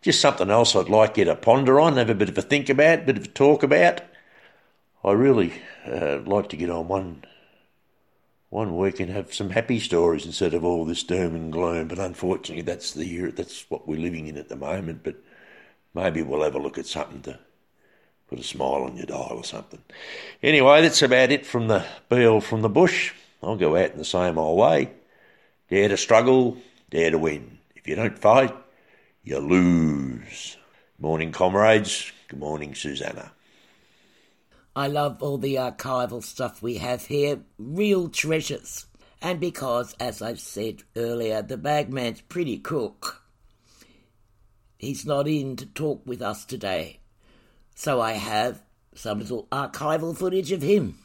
just 0.00 0.20
something 0.20 0.50
else 0.50 0.74
I'd 0.74 0.88
like 0.88 1.16
you 1.16 1.24
to 1.26 1.36
ponder 1.36 1.78
on, 1.80 1.96
have 1.96 2.10
a 2.10 2.14
bit 2.14 2.28
of 2.28 2.38
a 2.38 2.42
think 2.42 2.68
about, 2.68 3.00
a 3.00 3.02
bit 3.02 3.16
of 3.16 3.24
a 3.24 3.28
talk 3.28 3.62
about. 3.62 4.00
I 5.04 5.12
really 5.12 5.52
uh, 5.86 6.18
like 6.24 6.48
to 6.50 6.56
get 6.56 6.70
on 6.70 6.88
one 6.88 7.24
one 8.52 8.76
week 8.76 9.00
and 9.00 9.10
have 9.10 9.32
some 9.32 9.48
happy 9.48 9.80
stories 9.80 10.26
instead 10.26 10.52
of 10.52 10.62
all 10.62 10.84
this 10.84 11.02
doom 11.02 11.34
and 11.34 11.50
gloom. 11.50 11.88
But 11.88 11.98
unfortunately, 11.98 12.60
that's 12.60 12.92
the 12.92 13.06
year, 13.06 13.30
that's 13.30 13.64
what 13.70 13.88
we're 13.88 13.98
living 13.98 14.26
in 14.26 14.36
at 14.36 14.50
the 14.50 14.56
moment. 14.56 15.02
But 15.02 15.16
maybe 15.94 16.20
we'll 16.20 16.42
have 16.42 16.54
a 16.54 16.58
look 16.58 16.76
at 16.76 16.84
something 16.84 17.22
to 17.22 17.38
put 18.28 18.38
a 18.38 18.42
smile 18.42 18.84
on 18.84 18.98
your 18.98 19.06
dial 19.06 19.32
or 19.32 19.44
something. 19.44 19.80
Anyway, 20.42 20.82
that's 20.82 21.00
about 21.00 21.32
it 21.32 21.46
from 21.46 21.68
the 21.68 21.86
Beale 22.10 22.42
from 22.42 22.60
the 22.60 22.68
bush. 22.68 23.14
I'll 23.42 23.56
go 23.56 23.74
out 23.74 23.92
in 23.92 23.98
the 23.98 24.04
same 24.04 24.36
old 24.36 24.58
way. 24.58 24.90
Dare 25.70 25.88
to 25.88 25.96
struggle, 25.96 26.58
dare 26.90 27.10
to 27.10 27.18
win. 27.18 27.56
If 27.74 27.88
you 27.88 27.94
don't 27.94 28.18
fight, 28.18 28.54
you 29.24 29.38
lose. 29.38 30.58
Morning, 30.98 31.32
comrades. 31.32 32.12
Good 32.28 32.38
morning, 32.38 32.74
Susanna. 32.74 33.32
I 34.74 34.86
love 34.86 35.22
all 35.22 35.36
the 35.36 35.56
archival 35.56 36.22
stuff 36.22 36.62
we 36.62 36.78
have 36.78 37.06
here, 37.06 37.40
real 37.58 38.08
treasures. 38.08 38.86
And 39.20 39.38
because, 39.38 39.94
as 40.00 40.22
I've 40.22 40.40
said 40.40 40.82
earlier, 40.96 41.42
the 41.42 41.58
bagman's 41.58 42.22
pretty 42.22 42.58
cook, 42.58 43.22
he's 44.78 45.04
not 45.04 45.28
in 45.28 45.56
to 45.56 45.66
talk 45.66 46.02
with 46.06 46.22
us 46.22 46.46
today. 46.46 47.00
So 47.74 48.00
I 48.00 48.12
have 48.12 48.62
some 48.94 49.18
little 49.18 49.46
archival 49.52 50.16
footage 50.16 50.52
of 50.52 50.62
him. 50.62 50.98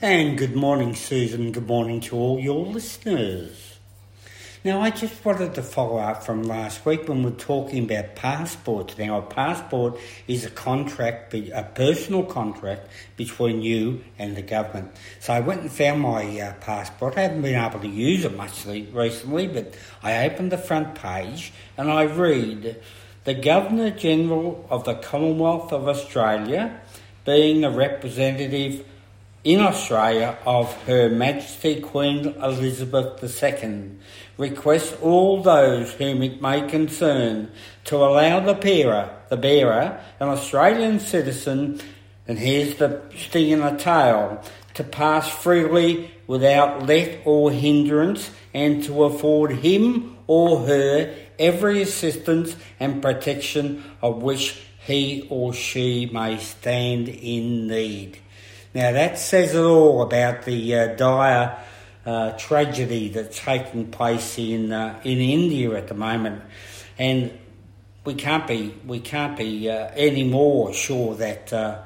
And 0.00 0.36
good 0.36 0.56
morning, 0.56 0.94
Susan. 0.94 1.52
Good 1.52 1.66
morning 1.68 2.00
to 2.00 2.16
all 2.16 2.40
your 2.40 2.66
listeners. 2.66 3.69
Now, 4.62 4.82
I 4.82 4.90
just 4.90 5.24
wanted 5.24 5.54
to 5.54 5.62
follow 5.62 5.96
up 5.96 6.22
from 6.22 6.42
last 6.42 6.84
week 6.84 7.08
when 7.08 7.22
we 7.22 7.30
were 7.30 7.36
talking 7.38 7.84
about 7.84 8.14
passports. 8.14 8.98
Now, 8.98 9.16
a 9.16 9.22
passport 9.22 9.98
is 10.28 10.44
a 10.44 10.50
contract, 10.50 11.32
a 11.32 11.66
personal 11.74 12.24
contract 12.24 12.90
between 13.16 13.62
you 13.62 14.04
and 14.18 14.36
the 14.36 14.42
government. 14.42 14.90
So 15.18 15.32
I 15.32 15.40
went 15.40 15.62
and 15.62 15.72
found 15.72 16.02
my 16.02 16.38
uh, 16.38 16.52
passport. 16.60 17.16
I 17.16 17.22
haven't 17.22 17.40
been 17.40 17.58
able 17.58 17.80
to 17.80 17.88
use 17.88 18.26
it 18.26 18.36
much 18.36 18.66
recently, 18.66 19.46
but 19.46 19.74
I 20.02 20.26
opened 20.26 20.52
the 20.52 20.58
front 20.58 20.94
page 20.94 21.54
and 21.78 21.90
I 21.90 22.02
read 22.02 22.82
the 23.24 23.34
Governor 23.34 23.88
General 23.88 24.66
of 24.68 24.84
the 24.84 24.96
Commonwealth 24.96 25.72
of 25.72 25.88
Australia, 25.88 26.82
being 27.24 27.64
a 27.64 27.70
representative 27.70 28.84
in 29.42 29.60
Australia 29.60 30.36
of 30.44 30.70
Her 30.82 31.08
Majesty 31.08 31.80
Queen 31.80 32.34
Elizabeth 32.42 33.42
II 33.42 33.92
requests 34.40 34.96
all 35.02 35.42
those 35.42 35.92
whom 35.92 36.22
it 36.22 36.40
may 36.40 36.66
concern 36.66 37.52
to 37.84 37.96
allow 37.96 38.40
the 38.40 38.54
bearer, 38.54 39.10
the 39.28 39.36
bearer, 39.36 40.00
an 40.18 40.28
Australian 40.28 40.98
citizen, 40.98 41.78
and 42.26 42.38
here's 42.38 42.76
the 42.76 43.02
sting 43.14 43.50
in 43.50 43.60
the 43.60 43.76
tail, 43.76 44.42
to 44.72 44.82
pass 44.82 45.28
freely 45.28 46.10
without 46.26 46.86
let 46.86 47.20
or 47.26 47.52
hindrance, 47.52 48.30
and 48.54 48.82
to 48.82 49.04
afford 49.04 49.52
him 49.52 50.16
or 50.26 50.66
her 50.66 51.14
every 51.38 51.82
assistance 51.82 52.56
and 52.80 53.02
protection 53.02 53.84
of 54.00 54.22
which 54.22 54.62
he 54.86 55.26
or 55.28 55.52
she 55.52 56.06
may 56.06 56.38
stand 56.38 57.08
in 57.08 57.66
need. 57.66 58.18
Now 58.72 58.92
that 58.92 59.18
says 59.18 59.54
it 59.54 59.60
all 59.60 60.00
about 60.00 60.44
the 60.44 60.74
uh, 60.74 60.86
dire 60.94 61.58
uh, 62.10 62.32
tragedy 62.36 63.08
that's 63.08 63.38
taking 63.38 63.88
place 63.88 64.36
in 64.36 64.72
uh, 64.72 65.00
in 65.04 65.18
India 65.18 65.70
at 65.76 65.86
the 65.86 65.94
moment, 65.94 66.42
and 66.98 67.30
we 68.04 68.14
can't 68.14 68.48
be 68.48 68.74
we 68.84 68.98
can't 68.98 69.38
be 69.38 69.70
uh, 69.70 69.90
any 69.94 70.24
more 70.24 70.74
sure 70.74 71.14
that 71.14 71.52
uh, 71.52 71.78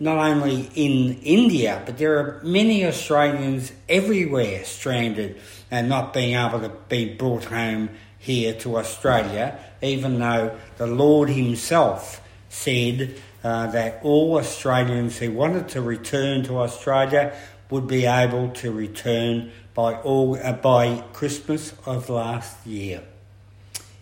not 0.00 0.16
only 0.16 0.70
in 0.74 1.20
India 1.22 1.82
but 1.84 1.98
there 1.98 2.18
are 2.18 2.40
many 2.42 2.86
Australians 2.86 3.70
everywhere 3.86 4.64
stranded 4.64 5.38
and 5.70 5.90
not 5.90 6.14
being 6.14 6.34
able 6.36 6.60
to 6.60 6.72
be 6.88 7.14
brought 7.14 7.44
home 7.44 7.90
here 8.18 8.54
to 8.54 8.78
Australia, 8.78 9.58
even 9.82 10.20
though 10.20 10.58
the 10.78 10.86
Lord 10.86 11.28
Himself 11.28 12.22
said. 12.48 13.20
Uh, 13.44 13.66
that 13.72 14.00
all 14.02 14.38
Australians 14.38 15.18
who 15.18 15.30
wanted 15.30 15.68
to 15.68 15.82
return 15.82 16.42
to 16.42 16.56
Australia 16.60 17.36
would 17.70 17.86
be 17.86 18.06
able 18.06 18.50
to 18.50 18.70
return 18.70 19.50
by 19.74 19.94
all 19.94 20.36
uh, 20.36 20.52
by 20.52 21.02
Christmas 21.12 21.74
of 21.86 22.08
last 22.08 22.66
year. 22.66 23.02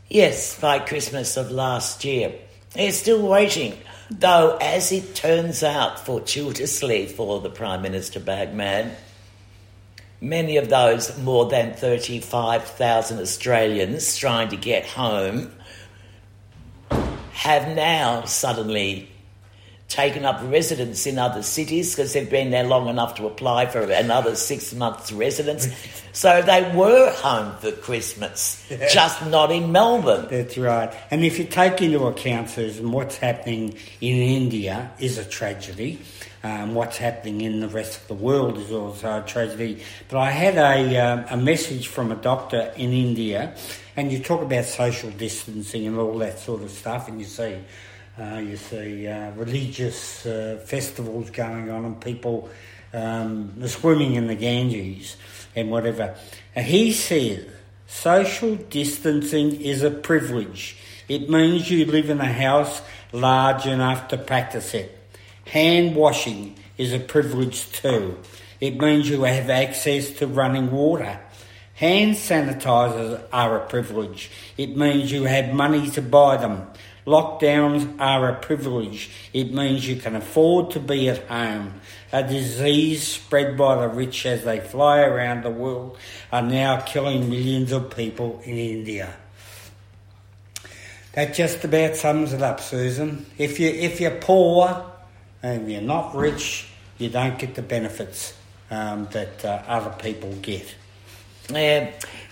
Yes, 0.09 0.61
by 0.61 0.79
Christmas 0.79 1.37
of 1.37 1.51
last 1.51 2.05
year. 2.05 2.35
They're 2.75 2.93
still 2.93 3.27
waiting, 3.27 3.79
though, 4.11 4.57
as 4.61 4.93
it 4.93 5.15
turns 5.15 5.63
out, 5.63 6.05
fortuitously 6.05 7.07
for 7.07 7.41
the 7.41 7.51
Prime 7.51 7.83
Minister 7.83 8.21
Bagman, 8.21 8.93
many 10.21 10.57
of 10.57 10.69
those 10.69 11.19
more 11.19 11.49
than 11.49 11.75
35,000 11.75 13.19
Australians 13.19 14.17
trying 14.17 14.49
to 14.51 14.57
get 14.57 14.87
home 14.87 15.53
have 17.33 17.75
now 17.75 18.25
suddenly 18.25 19.12
taken 19.93 20.25
up 20.25 20.41
residence 20.45 21.07
in 21.07 21.19
other 21.19 21.43
cities 21.43 21.95
because 21.95 22.13
they've 22.15 22.31
been 22.31 22.51
there 22.51 22.65
long 22.65 22.89
enough 22.89 23.15
to 23.17 23.27
apply 23.27 23.67
for 23.67 23.81
another 23.83 24.35
six 24.35 24.73
months 24.73 25.13
residence. 25.13 25.69
so 26.13 26.41
they 26.43 26.63
were 26.75 27.11
home 27.11 27.55
for 27.59 27.73
Christmas, 27.73 28.67
just 28.91 29.25
not 29.27 29.53
in 29.53 29.71
Melbourne. 29.71 30.27
That's 30.31 30.57
right. 30.57 30.93
And 31.11 31.25
if 31.25 31.39
you 31.39 31.45
take 31.45 31.83
into 31.83 32.07
account, 32.07 32.51
Susan, 32.51 32.91
what's 32.91 33.19
happening 33.19 33.75
in 34.01 34.17
India 34.17 34.93
is 34.99 35.19
a 35.19 35.25
tragedy. 35.25 36.01
Um, 36.45 36.75
what's 36.75 36.97
happening 36.97 37.43
in 37.43 37.61
the 37.61 37.69
rest 37.69 38.01
of 38.01 38.09
the 38.09 38.15
world 38.15 38.59
is 38.59 38.73
also 38.73 39.21
a 39.21 39.23
tragedy. 39.25 39.83
But 40.09 40.19
I 40.19 40.31
had 40.31 40.57
a, 40.57 40.97
um, 40.99 41.25
a 41.31 41.37
message 41.37 41.87
from 41.87 42.11
a 42.11 42.17
doctor 42.17 42.73
in 42.77 42.93
India, 42.93 43.55
and 43.95 44.11
you 44.11 44.19
talk 44.19 44.43
about 44.43 44.65
social 44.65 45.11
distancing 45.11 45.87
and 45.87 45.99
all 45.99 46.19
that 46.19 46.41
sort 46.41 46.63
of 46.63 46.71
stuff, 46.71 47.07
and 47.07 47.21
you 47.21 47.27
see 47.27 47.59
uh, 48.19 48.37
you 48.37 48.57
see 48.57 49.07
uh, 49.07 49.31
religious 49.33 50.27
uh, 50.27 50.63
festivals 50.65 51.31
going 51.31 51.71
on 51.71 51.85
and 51.85 52.01
people 52.01 52.51
um, 52.93 53.67
swimming 53.67 54.15
in 54.15 54.27
the 54.27 54.35
Ganges 54.35 55.17
and 55.57 55.71
whatever. 55.71 56.15
And 56.55 56.67
he 56.67 56.93
said 56.93 57.51
social 57.87 58.57
distancing 58.57 59.61
is 59.61 59.83
a 59.83 59.91
privilege. 59.91 60.77
It 61.09 61.31
means 61.31 61.71
you 61.71 61.85
live 61.87 62.11
in 62.11 62.21
a 62.21 62.33
house 62.33 62.83
large 63.13 63.67
enough 63.67 64.09
to 64.09 64.19
practice 64.19 64.75
it. 64.75 64.99
Hand 65.47 65.97
washing 65.97 66.57
is 66.79 66.93
a 66.93 66.99
privilege 66.99 67.71
too. 67.73 68.19
It 68.61 68.79
means 68.79 69.09
you 69.09 69.23
have 69.23 69.51
access 69.51 70.11
to 70.19 70.27
running 70.27 70.71
water. 70.71 71.19
Hand 71.75 72.15
sanitizers 72.15 73.23
are 73.33 73.57
a 73.57 73.67
privilege. 73.67 74.31
It 74.57 74.77
means 74.77 75.11
you 75.11 75.25
have 75.25 75.53
money 75.53 75.91
to 75.91 76.03
buy 76.03 76.37
them. 76.37 76.69
Lockdowns 77.07 78.01
are 78.01 78.29
a 78.29 78.35
privilege. 78.37 79.11
It 79.33 79.53
means 79.53 79.89
you 79.89 79.97
can 79.97 80.15
afford 80.15 80.71
to 80.73 80.81
be 80.81 81.09
at 81.09 81.27
home. 81.27 81.81
A 82.13 82.23
disease 82.23 83.03
spread 83.03 83.57
by 83.57 83.75
the 83.77 83.89
rich 83.89 84.25
as 84.25 84.45
they 84.45 84.61
fly 84.61 85.01
around 85.01 85.43
the 85.43 85.51
world 85.51 85.99
are 86.31 86.43
now 86.43 86.81
killing 86.81 87.29
millions 87.29 87.73
of 87.73 87.95
people 87.97 88.41
in 88.45 88.57
India. 88.57 89.15
That 91.15 91.35
just 91.35 91.65
about 91.65 91.97
sums 91.97 92.33
it 92.33 92.43
up, 92.43 92.61
Susan. 92.61 93.27
If 93.37 93.61
you 93.61 93.69
if 93.69 94.01
you're 94.01 94.13
poor 94.13 94.87
and 95.43 95.71
you're 95.71 95.83
not 95.83 96.15
rich, 96.15 96.69
you 96.99 97.11
don't 97.11 97.39
get 97.39 97.55
the 97.55 97.63
benefits 97.63 98.35
um, 98.71 99.09
that 99.13 99.45
uh, 99.45 99.63
other 99.67 99.95
people 99.99 100.33
get. 100.41 100.75
Yeah, 101.51 101.91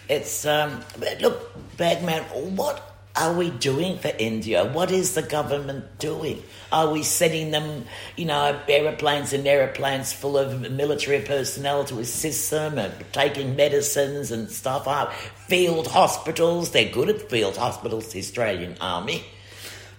it's 0.09 0.47
um, 0.47 0.81
look, 1.21 1.77
Bagman. 1.77 2.23
What 2.57 2.90
are 3.17 3.35
we 3.35 3.51
doing 3.51 3.99
for 3.99 4.13
India? 4.19 4.65
What 4.65 4.91
is 4.91 5.15
the 5.15 5.23
government 5.23 5.99
doing? 5.99 6.43
Are 6.71 6.91
we 6.91 7.03
sending 7.03 7.51
them, 7.51 7.85
you 8.17 8.25
know, 8.25 8.59
aeroplanes 8.69 9.33
and 9.33 9.47
aeroplanes 9.47 10.13
full 10.13 10.39
of 10.39 10.71
military 10.71 11.21
personnel 11.21 11.85
to 11.87 11.99
assist 11.99 12.51
them 12.51 12.79
and 12.79 12.93
taking 13.13 13.57
medicines 13.57 14.31
and 14.31 14.49
stuff 14.49 14.87
out? 14.87 15.13
Field 15.13 15.89
hospitals, 15.89 16.71
they're 16.71 16.91
good 16.91 17.09
at 17.09 17.29
field 17.29 17.57
hospitals, 17.57 18.13
the 18.13 18.21
Australian 18.21 18.77
Army. 18.81 19.25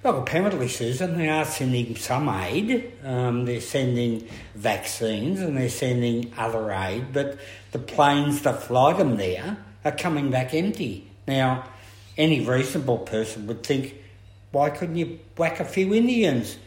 Well, 0.03 0.17
apparently, 0.17 0.67
Susan, 0.67 1.15
they 1.15 1.29
are 1.29 1.45
sending 1.45 1.95
some 1.95 2.27
aid. 2.27 2.91
Um, 3.03 3.45
they're 3.45 3.61
sending 3.61 4.27
vaccines 4.55 5.41
and 5.41 5.55
they're 5.55 5.69
sending 5.69 6.33
other 6.37 6.71
aid, 6.71 7.13
but 7.13 7.37
the 7.71 7.77
planes 7.77 8.41
that 8.41 8.63
fly 8.63 8.93
them 8.93 9.17
there 9.17 9.57
are 9.85 9.91
coming 9.91 10.31
back 10.31 10.55
empty. 10.55 11.07
Now, 11.27 11.65
any 12.17 12.45
reasonable 12.45 12.99
person 12.99 13.47
would 13.47 13.63
think, 13.63 13.95
why 14.51 14.69
couldn't 14.69 14.95
you 14.95 15.19
whack 15.37 15.59
a 15.59 15.65
few 15.65 15.93
Indians 15.93 16.57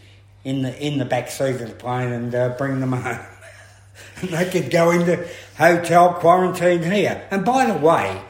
in 0.44 0.62
the 0.62 0.78
in 0.84 0.98
the 0.98 1.04
back 1.04 1.30
seat 1.30 1.60
of 1.60 1.68
the 1.68 1.74
plane 1.74 2.12
and 2.12 2.34
uh, 2.34 2.50
bring 2.50 2.80
them 2.80 2.92
home? 2.92 3.26
and 4.20 4.30
they 4.30 4.50
could 4.50 4.70
go 4.70 4.90
into 4.90 5.28
hotel 5.56 6.14
quarantine 6.14 6.82
here. 6.82 7.26
And 7.30 7.44
by 7.44 7.66
the 7.66 7.74
way, 7.74 8.22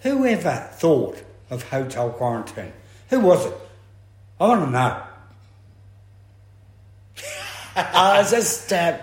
whoever 0.00 0.68
thought 0.72 1.22
of 1.50 1.62
hotel 1.64 2.10
quarantine? 2.10 2.72
Who 3.10 3.20
was 3.20 3.46
it? 3.46 3.54
I 4.40 4.48
want 4.48 4.64
to 4.64 4.70
know. 4.70 5.02
I 7.76 8.18
was 8.18 8.30
just, 8.30 8.72
uh, 8.72 8.98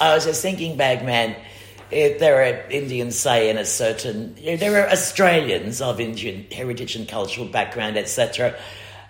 I 0.00 0.14
was 0.14 0.24
just 0.24 0.42
thinking, 0.42 0.76
Bagman, 0.76 1.30
if 1.30 1.49
there 1.90 2.42
are 2.42 2.70
Indians, 2.70 3.18
say, 3.18 3.50
in 3.50 3.58
a 3.58 3.64
certain, 3.64 4.36
you 4.38 4.52
know, 4.52 4.56
there 4.56 4.82
are 4.82 4.90
Australians 4.90 5.80
of 5.80 6.00
Indian 6.00 6.46
heritage 6.50 6.96
and 6.96 7.08
cultural 7.08 7.46
background, 7.46 7.96
etc., 7.96 8.56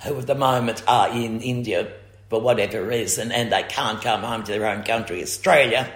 who 0.04 0.18
at 0.18 0.26
the 0.26 0.34
moment 0.34 0.82
are 0.88 1.10
in 1.10 1.40
India 1.40 1.92
for 2.28 2.40
whatever 2.40 2.82
reason, 2.82 3.32
and 3.32 3.52
they 3.52 3.62
can't 3.64 4.00
come 4.00 4.22
home 4.22 4.44
to 4.44 4.52
their 4.52 4.66
own 4.66 4.82
country, 4.82 5.22
Australia. 5.22 5.90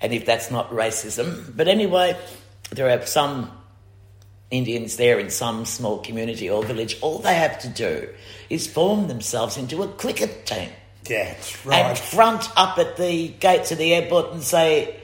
And 0.00 0.12
if 0.12 0.26
that's 0.26 0.50
not 0.50 0.70
racism, 0.70 1.56
but 1.56 1.68
anyway, 1.68 2.16
there 2.70 2.90
are 2.90 3.06
some 3.06 3.50
Indians 4.50 4.96
there 4.96 5.18
in 5.18 5.30
some 5.30 5.64
small 5.66 5.98
community 5.98 6.50
or 6.50 6.62
village. 6.62 6.98
All 7.00 7.18
they 7.18 7.34
have 7.34 7.58
to 7.60 7.68
do 7.68 8.08
is 8.50 8.66
form 8.66 9.08
themselves 9.08 9.56
into 9.56 9.82
a 9.82 9.88
cricket 9.88 10.46
team. 10.46 10.70
That's 11.08 11.64
right. 11.66 11.84
And 11.84 11.98
front 11.98 12.48
up 12.56 12.78
at 12.78 12.96
the 12.96 13.28
gates 13.28 13.72
of 13.72 13.78
the 13.78 13.94
airport 13.94 14.32
and 14.32 14.42
say, 14.42 15.00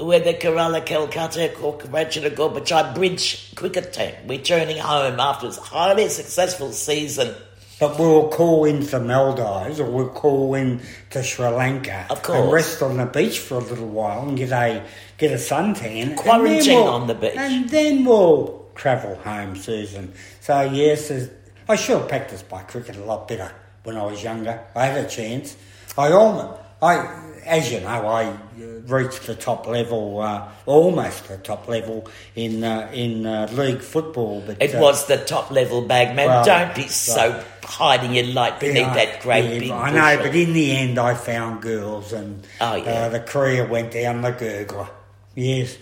we're 0.00 0.20
the 0.20 0.34
Kerala 0.34 0.84
Calcutta 0.84 1.52
Congratulatory 1.54 2.34
Gorbachai 2.34 2.94
Bridge 2.94 3.54
cricket 3.54 3.92
team. 3.92 4.14
We're 4.26 4.38
turning 4.38 4.78
home 4.78 5.20
after 5.20 5.48
a 5.48 5.52
highly 5.52 6.08
successful 6.08 6.72
season. 6.72 7.34
But 7.78 7.98
we'll 7.98 8.28
call 8.28 8.66
in 8.66 8.86
to 8.88 9.00
Maldives 9.00 9.80
or 9.80 9.90
we'll 9.90 10.10
call 10.10 10.54
in 10.54 10.82
to 11.10 11.22
Sri 11.22 11.46
Lanka 11.48 12.06
Of 12.10 12.22
course. 12.22 12.38
and 12.38 12.52
rest 12.52 12.82
on 12.82 12.96
the 12.98 13.06
beach 13.06 13.38
for 13.38 13.54
a 13.54 13.60
little 13.60 13.88
while 13.88 14.28
and 14.28 14.36
get 14.36 14.52
a 14.52 14.84
get 15.16 15.32
a 15.32 15.36
suntan. 15.36 16.02
and 16.02 16.16
Quarantine 16.16 16.74
we'll- 16.74 16.88
on 16.88 17.06
the 17.06 17.14
beach. 17.14 17.32
And 17.36 17.68
then 17.70 18.04
we'll 18.04 18.66
travel 18.74 19.14
home, 19.16 19.56
Susan. 19.56 20.12
So 20.40 20.60
yes, 20.62 21.10
I 21.68 21.76
should 21.76 21.98
have 21.98 22.08
practiced 22.08 22.50
my 22.50 22.62
cricket 22.62 22.96
a 22.96 23.04
lot 23.04 23.26
better 23.28 23.50
when 23.84 23.96
I 23.96 24.04
was 24.04 24.22
younger. 24.22 24.60
I 24.74 24.86
had 24.86 25.04
a 25.04 25.08
chance. 25.08 25.56
I 25.96 26.12
almost, 26.12 26.60
I, 26.82 27.06
as 27.44 27.70
you 27.72 27.80
know, 27.80 27.88
I 28.06 28.24
uh, 28.26 28.36
reached 28.86 29.26
the 29.26 29.34
top 29.34 29.66
level, 29.66 30.20
uh, 30.20 30.48
almost 30.66 31.28
the 31.28 31.36
top 31.38 31.68
level 31.68 32.08
in 32.34 32.64
uh, 32.64 32.90
in 32.92 33.26
uh, 33.26 33.48
league 33.52 33.80
football. 33.82 34.42
But 34.46 34.62
It 34.62 34.74
uh, 34.74 34.80
was 34.80 35.06
the 35.06 35.18
top 35.18 35.50
level 35.50 35.82
bag, 35.82 36.16
man. 36.16 36.28
well, 36.28 36.44
Don't 36.44 36.74
be 36.74 36.88
so 36.88 37.42
hiding 37.64 38.14
your 38.14 38.26
light 38.26 38.60
beneath 38.60 38.76
Yeah, 38.78 38.94
that 38.94 39.20
great 39.22 39.44
yeah, 39.44 39.58
big 39.60 39.70
I 39.70 39.90
know, 39.90 40.16
bushel. 40.16 40.30
but 40.32 40.36
in 40.36 40.52
the 40.52 40.72
end, 40.76 40.98
I 40.98 41.14
found 41.14 41.62
girls, 41.62 42.12
and 42.12 42.46
Oh, 42.60 42.74
yeah. 42.76 42.90
uh, 42.92 43.08
the 43.10 43.20
career 43.20 43.66
went 43.66 43.92
down 43.92 44.22
the 44.22 44.32
gurgler. 44.32 44.88
Yes. 45.34 45.76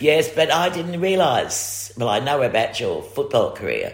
Yes, 0.00 0.28
but 0.34 0.50
I 0.50 0.68
didn't 0.70 1.00
realise. 1.00 1.92
Well, 1.96 2.08
I 2.08 2.20
know 2.20 2.42
about 2.42 2.80
your 2.80 3.02
football 3.02 3.52
career 3.52 3.92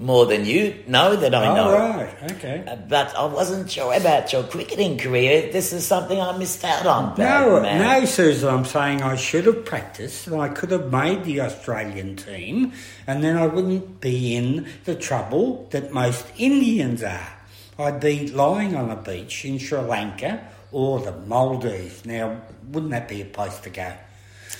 more 0.00 0.26
than 0.26 0.44
you 0.44 0.74
know 0.86 1.16
that 1.16 1.34
I 1.34 1.48
Oh, 1.48 1.54
know. 1.56 1.72
right, 1.72 2.32
okay. 2.32 2.62
Uh, 2.66 2.76
But 2.76 3.16
I 3.16 3.24
wasn't 3.24 3.68
sure 3.70 3.92
about 3.94 4.32
your 4.32 4.44
cricketing 4.44 4.96
career. 4.96 5.50
This 5.52 5.72
is 5.72 5.84
something 5.86 6.20
I 6.20 6.36
missed 6.38 6.64
out 6.64 6.86
on. 6.86 7.14
No, 7.18 7.58
no, 7.60 8.04
Susan, 8.04 8.48
I'm 8.48 8.64
saying 8.64 9.02
I 9.02 9.16
should 9.16 9.46
have 9.46 9.64
practiced 9.64 10.28
and 10.28 10.40
I 10.40 10.48
could 10.50 10.70
have 10.70 10.92
made 10.92 11.24
the 11.24 11.40
Australian 11.40 12.14
team 12.16 12.72
and 13.08 13.24
then 13.24 13.36
I 13.36 13.46
wouldn't 13.46 14.00
be 14.00 14.36
in 14.36 14.68
the 14.84 14.94
trouble 14.94 15.66
that 15.70 15.92
most 15.92 16.24
Indians 16.36 17.02
are. 17.02 17.32
I'd 17.78 17.98
be 18.00 18.28
lying 18.28 18.76
on 18.76 18.90
a 18.90 18.96
beach 18.96 19.44
in 19.44 19.58
Sri 19.58 19.78
Lanka 19.80 20.40
or 20.70 21.00
the 21.00 21.12
Maldives. 21.12 22.04
Now, 22.04 22.40
wouldn't 22.70 22.92
that 22.92 23.08
be 23.08 23.22
a 23.22 23.24
place 23.24 23.58
to 23.60 23.70
go? 23.70 23.92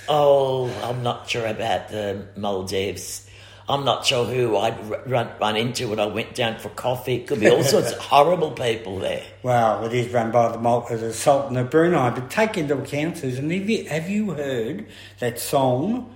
Oh, 0.09 0.69
I'm 0.83 1.03
not 1.03 1.29
sure 1.29 1.45
about 1.45 1.89
the 1.89 2.25
Maldives. 2.35 3.28
I'm 3.69 3.85
not 3.85 4.03
sure 4.03 4.25
who 4.25 4.57
I'd 4.57 5.07
run, 5.07 5.29
run 5.39 5.55
into 5.55 5.89
when 5.89 5.99
I 5.99 6.07
went 6.07 6.33
down 6.33 6.57
for 6.57 6.69
coffee. 6.69 7.17
It 7.17 7.27
Could 7.27 7.39
be 7.39 7.49
all 7.49 7.63
sorts 7.63 7.91
of 7.91 7.97
horrible 7.99 8.49
people 8.51 8.97
there. 8.97 9.23
Well, 9.43 9.85
it 9.85 9.93
is 9.93 10.11
run 10.11 10.31
by 10.31 10.51
the, 10.51 10.59
Mal- 10.59 10.87
uh, 10.89 10.97
the 10.97 11.13
Sultan 11.13 11.55
of 11.55 11.69
Brunei, 11.69 12.09
but 12.09 12.31
take 12.31 12.57
into 12.57 12.75
account, 12.79 13.19
Susan, 13.19 13.51
have 13.51 13.69
you, 13.69 13.85
have 13.87 14.09
you 14.09 14.31
heard 14.31 14.87
that 15.19 15.39
song, 15.39 16.15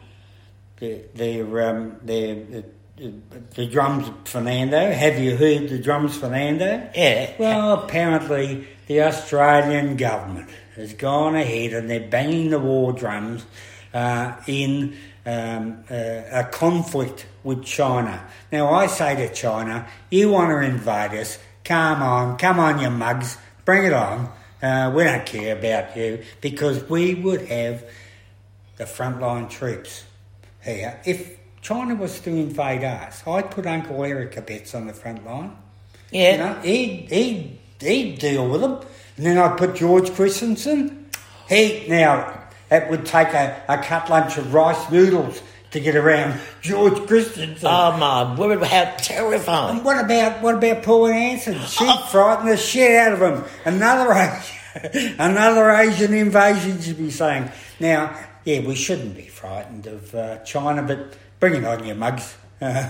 the, 0.80 1.04
their, 1.14 1.70
um, 1.70 1.98
their, 2.02 2.36
the, 2.36 2.66
the, 2.98 3.14
the 3.54 3.66
drums 3.68 4.10
Fernando? 4.26 4.92
Have 4.92 5.20
you 5.20 5.38
heard 5.38 5.70
the 5.70 5.78
drums 5.78 6.18
Fernando? 6.18 6.90
Yeah. 6.96 7.34
Well, 7.38 7.84
apparently 7.84 8.68
the 8.88 9.04
Australian 9.04 9.96
government 9.96 10.50
has 10.76 10.94
gone 10.94 11.36
ahead 11.36 11.74
and 11.74 11.88
they're 11.88 12.10
banging 12.10 12.50
the 12.50 12.60
war 12.60 12.94
drums 12.94 13.46
uh, 13.94 14.38
in 14.48 14.98
um, 15.28 15.84
uh, 15.90 15.94
a 16.32 16.48
conflict 16.52 17.28
with 17.44 17.64
China. 17.64 18.26
Now, 18.52 18.72
I 18.72 18.88
say 18.88 19.16
to 19.16 19.34
China, 19.34 19.88
you 20.10 20.30
want 20.30 20.50
to 20.50 20.60
invade 20.60 21.20
us, 21.20 21.40
come 21.64 22.02
on, 22.02 22.38
come 22.38 22.60
on, 22.60 22.80
you 22.80 22.90
mugs, 22.90 23.38
bring 23.66 23.86
it 23.86 23.94
on. 23.94 24.32
Uh, 24.62 24.92
we 24.96 25.04
don't 25.04 25.26
care 25.26 25.58
about 25.58 25.96
you 25.98 26.24
because 26.40 26.88
we 26.90 27.16
would 27.16 27.42
have 27.48 27.84
the 28.78 28.86
frontline 28.86 29.50
troops 29.50 30.06
here. 30.64 31.00
If 31.06 31.38
China 31.62 31.96
was 31.96 32.20
to 32.22 32.30
invade 32.30 32.84
us, 32.84 33.26
I'd 33.28 33.52
put 33.52 33.66
Uncle 33.66 34.04
Eric 34.04 34.36
Abetz 34.36 34.74
on 34.74 34.88
the 34.88 34.94
front 34.94 35.26
line. 35.26 35.56
Yeah. 36.12 36.32
You 36.32 36.38
know, 36.38 36.62
he'd, 36.62 37.12
he'd, 37.12 37.60
he'd 37.82 38.20
deal 38.20 38.48
with 38.48 38.62
them. 38.62 38.80
And 39.18 39.26
then 39.26 39.38
I'd 39.38 39.58
put 39.58 39.76
George 39.76 40.12
Christensen. 40.12 41.10
He, 41.50 41.86
now, 41.88 42.42
it 42.72 42.90
would 42.90 43.06
take 43.06 43.30
a, 43.30 43.62
a 43.68 43.78
cut 43.78 44.10
lunch 44.10 44.38
of 44.38 44.54
rice 44.54 44.90
noodles 44.90 45.42
to 45.74 45.80
get 45.80 45.96
around 45.96 46.40
George 46.62 47.06
Christensen. 47.08 47.68
Oh 47.70 47.98
my 47.98 48.36
word, 48.36 48.64
how 48.64 48.96
terrifying. 48.98 49.78
And 49.78 49.86
what 49.86 50.04
about 50.04 50.42
what 50.42 50.56
about 50.56 50.84
Pauline 50.84 51.14
Hanson? 51.14 51.60
She 51.66 51.92
frightened 52.10 52.50
the 52.50 52.58
shit 52.58 52.92
out 52.92 53.14
of 53.14 53.22
him. 53.22 53.44
Another 53.66 54.14
Asian, 54.94 55.16
another 55.20 55.72
Asian 55.72 56.14
invasion 56.14 56.80
should 56.82 56.98
be 56.98 57.12
saying. 57.12 57.52
Now, 57.80 58.18
yeah, 58.46 58.60
we 58.60 58.76
shouldn't 58.76 59.16
be 59.16 59.28
frightened 59.28 59.88
of 59.88 60.14
uh, 60.16 60.38
China, 60.44 60.84
but 60.84 61.16
bring 61.40 61.56
it 61.56 61.66
on, 61.66 61.86
you 61.86 61.96
mugs. 61.96 62.38
Uh, 62.62 62.90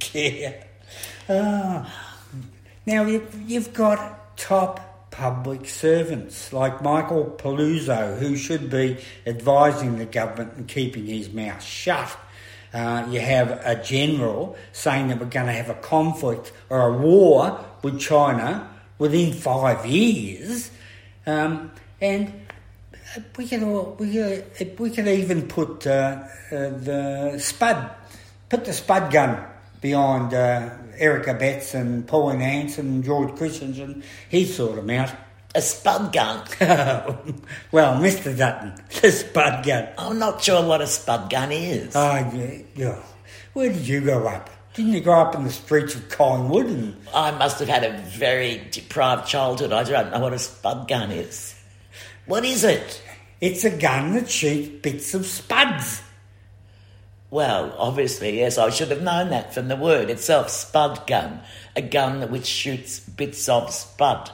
care. 0.00 0.64
Ah. 1.28 1.88
now 2.84 3.04
you, 3.04 3.24
you've 3.46 3.72
got 3.72 4.36
top 4.36 4.91
public 5.12 5.68
servants 5.68 6.52
like 6.52 6.82
Michael 6.82 7.26
Pezzullo, 7.38 8.18
who 8.18 8.34
should 8.36 8.68
be 8.68 8.96
advising 9.24 9.98
the 9.98 10.06
government 10.06 10.54
and 10.56 10.66
keeping 10.66 11.06
his 11.06 11.30
mouth 11.30 11.62
shut. 11.62 12.18
Uh, 12.74 13.06
you 13.10 13.20
have 13.20 13.50
a 13.64 13.80
general 13.82 14.56
saying 14.72 15.08
that 15.08 15.20
we're 15.20 15.26
going 15.26 15.46
to 15.46 15.52
have 15.52 15.68
a 15.68 15.74
conflict 15.74 16.52
or 16.70 16.88
a 16.88 16.96
war 16.96 17.62
with 17.82 18.00
China 18.00 18.68
within 18.98 19.32
five 19.32 19.84
years, 19.84 20.70
um, 21.26 21.70
and 22.00 22.32
we 23.36 23.46
can 23.46 23.62
all, 23.64 23.96
we 23.98 24.14
could, 24.14 24.78
we 24.78 24.90
even 25.12 25.46
put 25.46 25.86
uh, 25.86 25.90
uh, 25.90 26.24
the 26.50 27.36
spud 27.38 27.90
put 28.48 28.64
the 28.64 28.72
spud 28.72 29.12
gun 29.12 29.44
behind 29.82 30.32
uh, 30.32 30.70
Eric 30.96 31.26
Abetz 31.26 31.74
and 31.74 32.06
Pauline 32.06 32.40
Hanson 32.40 32.86
and 32.86 33.04
George 33.04 33.36
Christensen. 33.36 34.02
He 34.30 34.46
sort 34.46 34.76
them 34.76 34.88
out. 34.88 35.12
A 35.54 35.60
spud 35.60 36.14
gun? 36.14 36.46
well, 37.72 37.96
Mr. 38.00 38.34
Dutton, 38.34 38.72
the 39.02 39.12
spud 39.12 39.66
gun. 39.66 39.88
I'm 39.98 40.18
not 40.18 40.42
sure 40.42 40.66
what 40.66 40.80
a 40.80 40.86
spud 40.86 41.28
gun 41.28 41.52
is. 41.52 41.94
Oh, 41.94 42.30
yeah, 42.34 42.62
yeah. 42.74 43.02
Where 43.52 43.70
did 43.70 43.86
you 43.86 44.00
grow 44.00 44.26
up? 44.26 44.48
Didn't 44.72 44.92
you 44.92 45.02
grow 45.02 45.20
up 45.20 45.34
in 45.34 45.44
the 45.44 45.50
streets 45.50 45.94
of 45.94 46.08
Collingwood? 46.08 46.64
And 46.64 46.96
I 47.14 47.32
must 47.32 47.58
have 47.58 47.68
had 47.68 47.84
a 47.84 47.98
very 47.98 48.62
deprived 48.70 49.28
childhood. 49.28 49.70
I 49.70 49.82
don't 49.82 50.10
know 50.10 50.20
what 50.20 50.32
a 50.32 50.38
spud 50.38 50.88
gun 50.88 51.10
is. 51.10 51.54
What 52.24 52.46
is 52.46 52.64
it? 52.64 53.02
It's 53.42 53.64
a 53.64 53.76
gun 53.76 54.14
that 54.14 54.30
shoots 54.30 54.68
bits 54.80 55.12
of 55.12 55.26
spuds. 55.26 56.00
Well, 57.32 57.74
obviously, 57.78 58.40
yes, 58.40 58.58
I 58.58 58.68
should 58.68 58.90
have 58.90 59.00
known 59.00 59.30
that 59.30 59.54
from 59.54 59.68
the 59.68 59.74
word 59.76 60.10
itself, 60.10 60.50
spud 60.50 61.06
gun. 61.06 61.40
A 61.74 61.80
gun 61.80 62.30
which 62.30 62.44
shoots 62.44 63.00
bits 63.00 63.48
of 63.48 63.72
spud. 63.72 64.30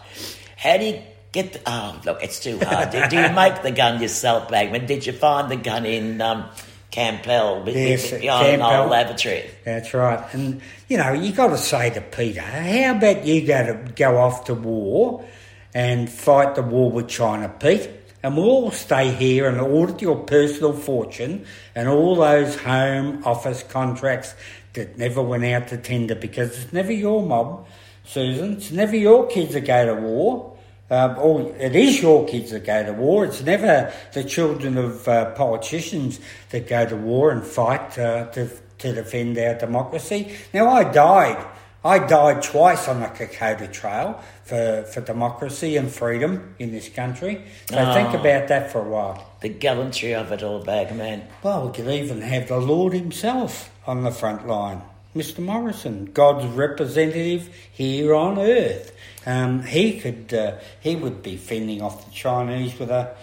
How 0.57 0.79
do 0.79 0.85
you 0.85 1.03
get 1.31 1.53
the... 1.53 1.61
Oh, 1.65 2.01
look, 2.05 2.25
it's 2.25 2.41
too 2.41 2.59
hard. 2.59 2.91
do, 2.91 3.07
do 3.09 3.21
you 3.23 3.33
make 3.33 3.63
the 3.63 3.71
gun 3.71 4.03
yourself, 4.03 4.49
Bagman? 4.49 4.87
Did 4.87 5.07
you 5.07 5.13
find 5.13 5.49
the 5.49 5.55
gun 5.55 5.87
in 5.87 6.21
um, 6.21 6.47
Campbell, 6.91 7.63
Yes, 7.69 8.11
behind 8.11 8.61
Campbell. 8.61 8.81
old 8.81 8.91
lavatory? 8.91 9.49
That's 9.65 9.95
right. 9.95 10.35
And, 10.35 10.61
you 10.89 10.97
know, 10.97 11.13
you 11.13 11.31
got 11.31 11.51
to 11.51 11.59
say 11.59 11.91
to 11.91 12.01
Peter, 12.01 12.41
how 12.41 12.97
about 12.97 13.25
you 13.25 13.47
go, 13.47 13.65
to, 13.65 13.93
go 13.93 14.19
off 14.19 14.47
to 14.47 14.55
war 14.55 15.25
and 15.73 16.11
fight 16.11 16.57
the 16.57 16.63
war 16.63 16.91
with 16.91 17.07
China, 17.07 17.49
Pete? 17.49 17.91
And 18.23 18.37
we'll 18.37 18.47
all 18.47 18.71
stay 18.73 19.12
here 19.12 19.49
and 19.49 19.61
audit 19.61 20.03
your 20.03 20.16
personal 20.16 20.73
fortune 20.73 21.47
and 21.75 21.89
all 21.89 22.16
those 22.16 22.57
home 22.57 23.23
office 23.25 23.62
contracts 23.62 24.35
that 24.73 24.99
never 24.99 25.23
went 25.23 25.45
out 25.45 25.69
to 25.69 25.77
tender 25.77 26.14
because 26.14 26.62
it's 26.62 26.73
never 26.73 26.93
your 26.93 27.25
mob, 27.25 27.66
Susan. 28.05 28.55
It's 28.55 28.73
never 28.73 28.97
your 28.97 29.29
kids 29.29 29.55
that 29.55 29.66
go 29.66 29.95
to 29.95 30.01
war. 30.01 30.57
Um, 30.91 31.19
or 31.19 31.55
it 31.57 31.77
is 31.77 32.01
your 32.01 32.27
kids 32.27 32.51
that 32.51 32.64
go 32.64 32.83
to 32.83 32.93
war. 32.93 33.27
It's 33.27 33.43
never 33.43 33.93
the 34.14 34.25
children 34.25 34.79
of 34.79 35.07
uh, 35.07 35.33
politicians 35.33 36.19
that 36.51 36.66
go 36.66 36.87
to 36.87 36.97
war 36.97 37.31
and 37.31 37.45
fight 37.45 37.99
uh, 37.99 38.31
to, 38.31 38.49
to 38.79 38.95
defend 38.95 39.37
our 39.39 39.55
democracy. 39.55 40.35
Now, 40.55 40.71
I 40.71 40.85
died. 40.85 41.47
I 41.85 42.01
died 42.01 42.43
twice 42.43 42.89
on 42.89 43.01
the 43.01 43.07
Kokoda 43.07 43.72
Trail 43.72 44.20
for, 44.45 44.83
for 44.93 45.01
democracy 45.01 45.76
and 45.76 45.91
freedom 45.91 46.55
in 46.59 46.72
this 46.72 46.89
country. 46.89 47.45
So 47.70 47.76
think 47.95 48.14
Oh. 48.14 48.20
about 48.20 48.49
that 48.49 48.72
for 48.72 48.81
a 48.81 48.89
while. 48.89 49.24
The 49.41 49.49
gallantry 49.49 50.12
of 50.14 50.33
it 50.33 50.43
all, 50.43 50.59
Bagman. 50.59 51.22
Well, 51.43 51.66
we 51.66 51.72
could 51.72 51.89
even 51.89 52.20
have 52.22 52.49
the 52.49 52.59
Lord 52.59 52.95
himself 52.95 53.70
on 53.87 54.03
the 54.03 54.11
front 54.11 54.47
line. 54.49 54.83
Mr. 55.14 55.39
Morrison, 55.39 56.11
God's 56.12 56.47
representative 56.47 57.49
here 57.72 58.12
on 58.14 58.39
earth. 58.39 58.93
Um, 59.24 59.62
he 59.62 60.01
could, 60.01 60.35
uh, 60.35 60.57
he 60.81 60.97
would 60.97 61.22
be 61.22 61.37
fending 61.37 61.81
off 61.81 62.05
the 62.05 62.11
Chinese 62.11 62.79
with 62.79 62.91
a, 62.91 63.14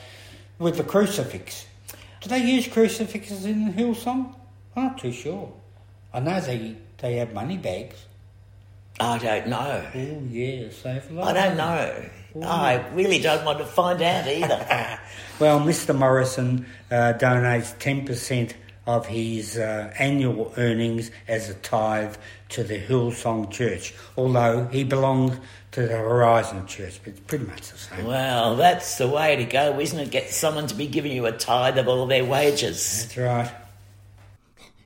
with 0.60 0.80
a 0.80 0.84
crucifix. 0.84 1.66
Do 2.22 2.30
they 2.30 2.40
use 2.40 2.68
crucifixes 2.68 3.46
in 3.46 3.74
Hillsong? 3.74 4.34
I'm 4.76 4.84
not 4.84 4.98
too 4.98 5.12
sure. 5.12 5.52
I 6.14 6.22
know 6.22 6.40
they 6.40 6.76
they 6.98 7.16
have 7.18 7.34
money 7.34 7.58
bags. 7.58 7.98
I 9.00 9.18
don't 9.18 9.48
know. 9.48 9.86
Oh 9.94 10.90
have 10.90 11.12
a 11.12 11.14
lot 11.14 11.36
I 11.36 11.48
don't 11.48 11.58
know. 11.58 12.10
I 12.48 12.88
really 12.94 13.20
don't 13.20 13.46
want 13.46 13.60
to 13.60 13.66
find 13.66 14.02
out 14.02 14.28
either. 14.28 15.00
Well, 15.38 15.60
Mr. 15.60 15.94
Morrison 15.94 16.66
uh, 16.90 17.12
donates 17.18 17.76
10% 17.78 18.54
of 18.88 19.06
his 19.06 19.58
uh, 19.58 19.94
annual 20.00 20.54
earnings 20.56 21.12
as 21.28 21.50
a 21.50 21.56
tithe 21.56 22.16
to 22.50 22.64
the 22.64 22.80
Hillsong 22.80 23.52
Church, 23.52 23.94
although 24.16 24.68
he 24.68 24.86
belongs 24.86 25.38
to 25.72 25.88
the 25.88 25.98
Horizon 25.98 26.66
Church, 26.68 27.02
but 27.04 27.12
it's 27.12 27.20
pretty 27.20 27.44
much 27.48 27.70
the 27.70 27.78
same. 27.78 28.06
well, 28.06 28.56
that's 28.56 28.98
the 28.98 29.10
way 29.10 29.36
to 29.36 29.44
go, 29.44 29.78
isn't 29.78 30.00
it? 30.00 30.10
Get 30.10 30.30
someone 30.30 30.68
to 30.68 30.76
be 30.76 30.88
giving 30.88 31.12
you 31.12 31.26
a 31.26 31.34
tithe 31.34 31.78
of 31.78 31.90
all 31.90 32.06
their 32.06 32.24
wages. 32.24 33.08
That's 33.14 33.18
right. 33.18 33.65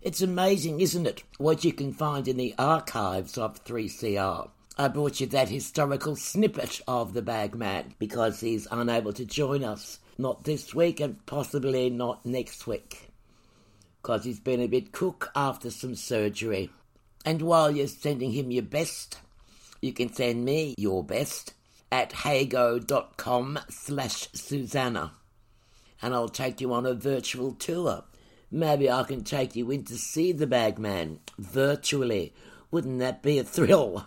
It's 0.02 0.22
amazing, 0.22 0.80
isn't 0.80 1.06
it, 1.06 1.24
what 1.40 1.66
you 1.66 1.74
can 1.74 1.92
find 1.92 2.26
in 2.30 2.38
the 2.38 2.56
archives 2.58 3.38
of 3.38 3.66
3CR. 3.66 4.50
I 4.78 4.88
brought 4.88 5.20
you 5.20 5.28
that 5.28 5.50
historical 5.50 6.16
snippet 6.16 6.80
of 6.88 7.14
the 7.14 7.22
bagman 7.22 7.96
because 8.00 8.40
he's 8.40 8.66
unable 8.72 9.12
to 9.12 9.26
join 9.26 9.62
us. 9.62 10.00
Not 10.18 10.46
this 10.46 10.74
week 10.74 11.02
and 11.02 11.26
possibly 11.26 11.90
not 11.90 12.26
next 12.26 12.66
week. 12.66 13.10
Because 14.02 14.24
he's 14.24 14.40
been 14.40 14.62
a 14.62 14.68
bit 14.68 14.94
cook 14.94 15.32
after 15.36 15.70
some 15.70 15.96
surgery. 15.96 16.70
And 17.26 17.42
while 17.42 17.70
you're 17.70 17.88
sending 17.88 18.32
him 18.32 18.52
your 18.52 18.64
best, 18.64 19.18
you 19.82 19.92
can 19.92 20.14
send 20.14 20.46
me 20.46 20.76
your 20.78 21.04
best 21.04 21.54
at 21.92 22.12
heygo.com 22.12 23.60
slash 23.70 24.30
Susanna. 24.32 25.12
And 26.02 26.14
I'll 26.14 26.30
take 26.30 26.62
you 26.62 26.72
on 26.72 26.86
a 26.86 26.94
virtual 26.94 27.52
tour. 27.52 28.06
Maybe 28.52 28.90
I 28.90 29.04
can 29.04 29.24
take 29.24 29.56
you 29.56 29.70
in 29.72 29.84
to 29.86 29.98
see 29.98 30.32
the 30.32 30.48
bagman 30.48 31.20
virtually. 31.38 32.34
Wouldn't 32.72 33.00
that 33.00 33.22
be 33.22 33.38
a 33.38 33.44
thrill? 33.44 34.06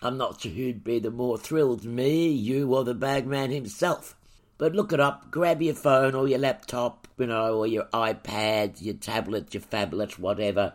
I'm 0.00 0.16
not 0.16 0.40
sure 0.40 0.52
who'd 0.52 0.84
be 0.84 1.00
the 1.00 1.10
more 1.10 1.38
thrilled, 1.38 1.84
me, 1.84 2.28
you, 2.28 2.72
or 2.72 2.84
the 2.84 2.94
bagman 2.94 3.50
himself. 3.50 4.14
But 4.58 4.74
look 4.74 4.92
it 4.92 5.00
up, 5.00 5.30
grab 5.30 5.60
your 5.62 5.74
phone 5.74 6.14
or 6.14 6.28
your 6.28 6.38
laptop, 6.38 7.08
you 7.16 7.26
know, 7.26 7.58
or 7.58 7.66
your 7.66 7.84
iPad, 7.86 8.82
your 8.82 8.94
tablet, 8.94 9.54
your 9.54 9.62
phablet, 9.62 10.18
whatever. 10.18 10.74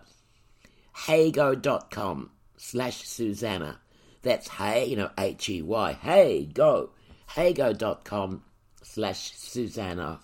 Heygo.com 0.96 2.32
slash 2.58 3.04
Susanna. 3.04 3.80
That's 4.22 4.48
hey, 4.48 4.86
you 4.86 4.96
know, 4.96 5.10
H 5.18 5.50
E 5.50 5.62
Y. 5.62 5.94
Hey, 5.94 6.46
go. 6.46 6.92
Heygo.com 7.30 8.44
slash 8.82 9.34
Susanna. 9.36 10.20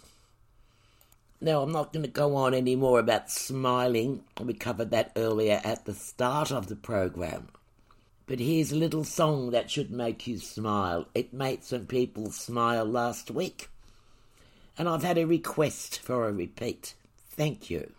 Now, 1.42 1.62
I'm 1.62 1.72
not 1.72 1.94
going 1.94 2.04
to 2.04 2.12
go 2.12 2.36
on 2.36 2.54
any 2.54 2.76
more 2.76 3.00
about 3.00 3.32
smiling. 3.32 4.24
We 4.42 4.54
covered 4.54 4.92
that 4.92 5.14
earlier 5.16 5.62
at 5.64 5.86
the 5.86 5.94
start 5.94 6.52
of 6.52 6.68
the 6.68 6.76
program. 6.76 7.48
But 8.28 8.40
here's 8.40 8.74
a 8.74 8.76
little 8.76 9.06
song 9.06 9.52
that 9.52 9.72
should 9.72 9.90
make 9.90 10.28
you 10.28 10.38
smile. 10.38 11.08
It 11.16 11.34
made 11.34 11.64
some 11.64 11.86
people 11.86 12.32
smile 12.32 12.86
last 12.86 13.32
week. 13.32 13.70
And 14.78 14.90
I've 14.90 15.04
had 15.04 15.18
a 15.18 15.26
request 15.26 16.00
for 16.00 16.28
a 16.28 16.34
repeat. 16.34 16.94
Thank 17.30 17.70
you. 17.70 17.94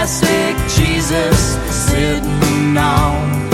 Plastic 0.00 0.56
Jesus 0.78 1.58
sitting 1.68 2.74
on 2.78 3.49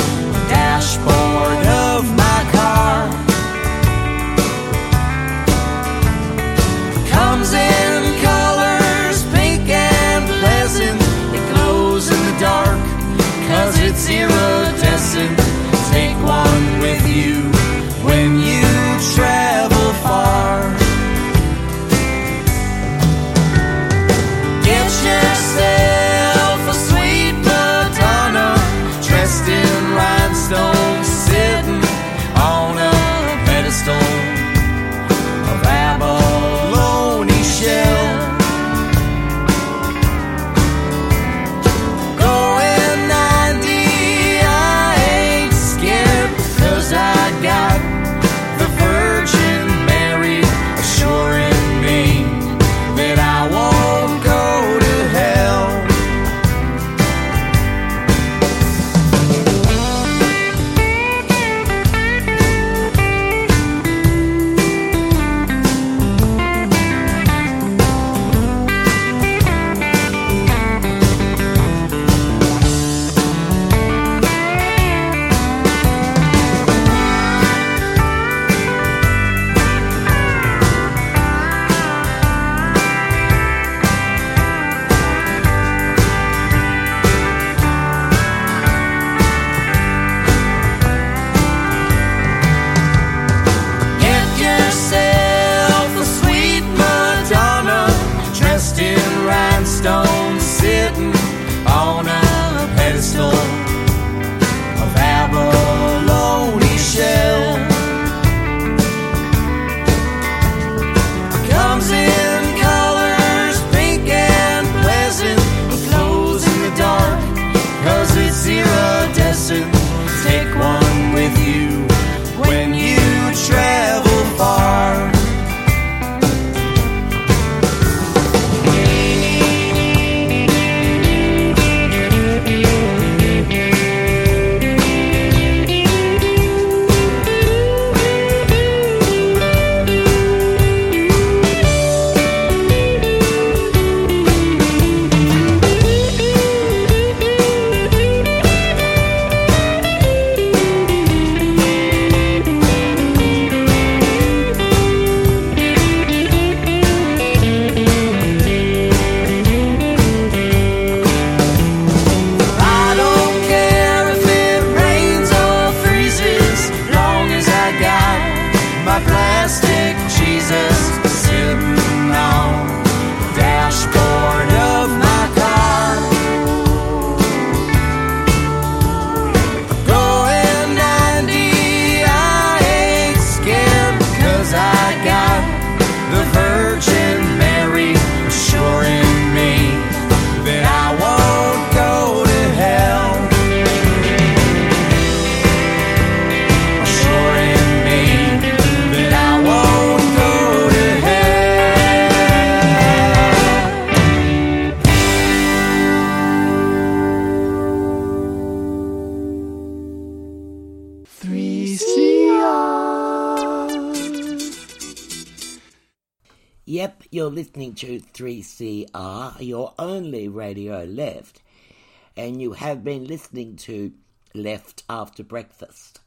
listening 223.17 223.57
to 223.57 223.95
Left 224.35 224.83
After 224.91 225.25
Breakfast. 225.25 226.01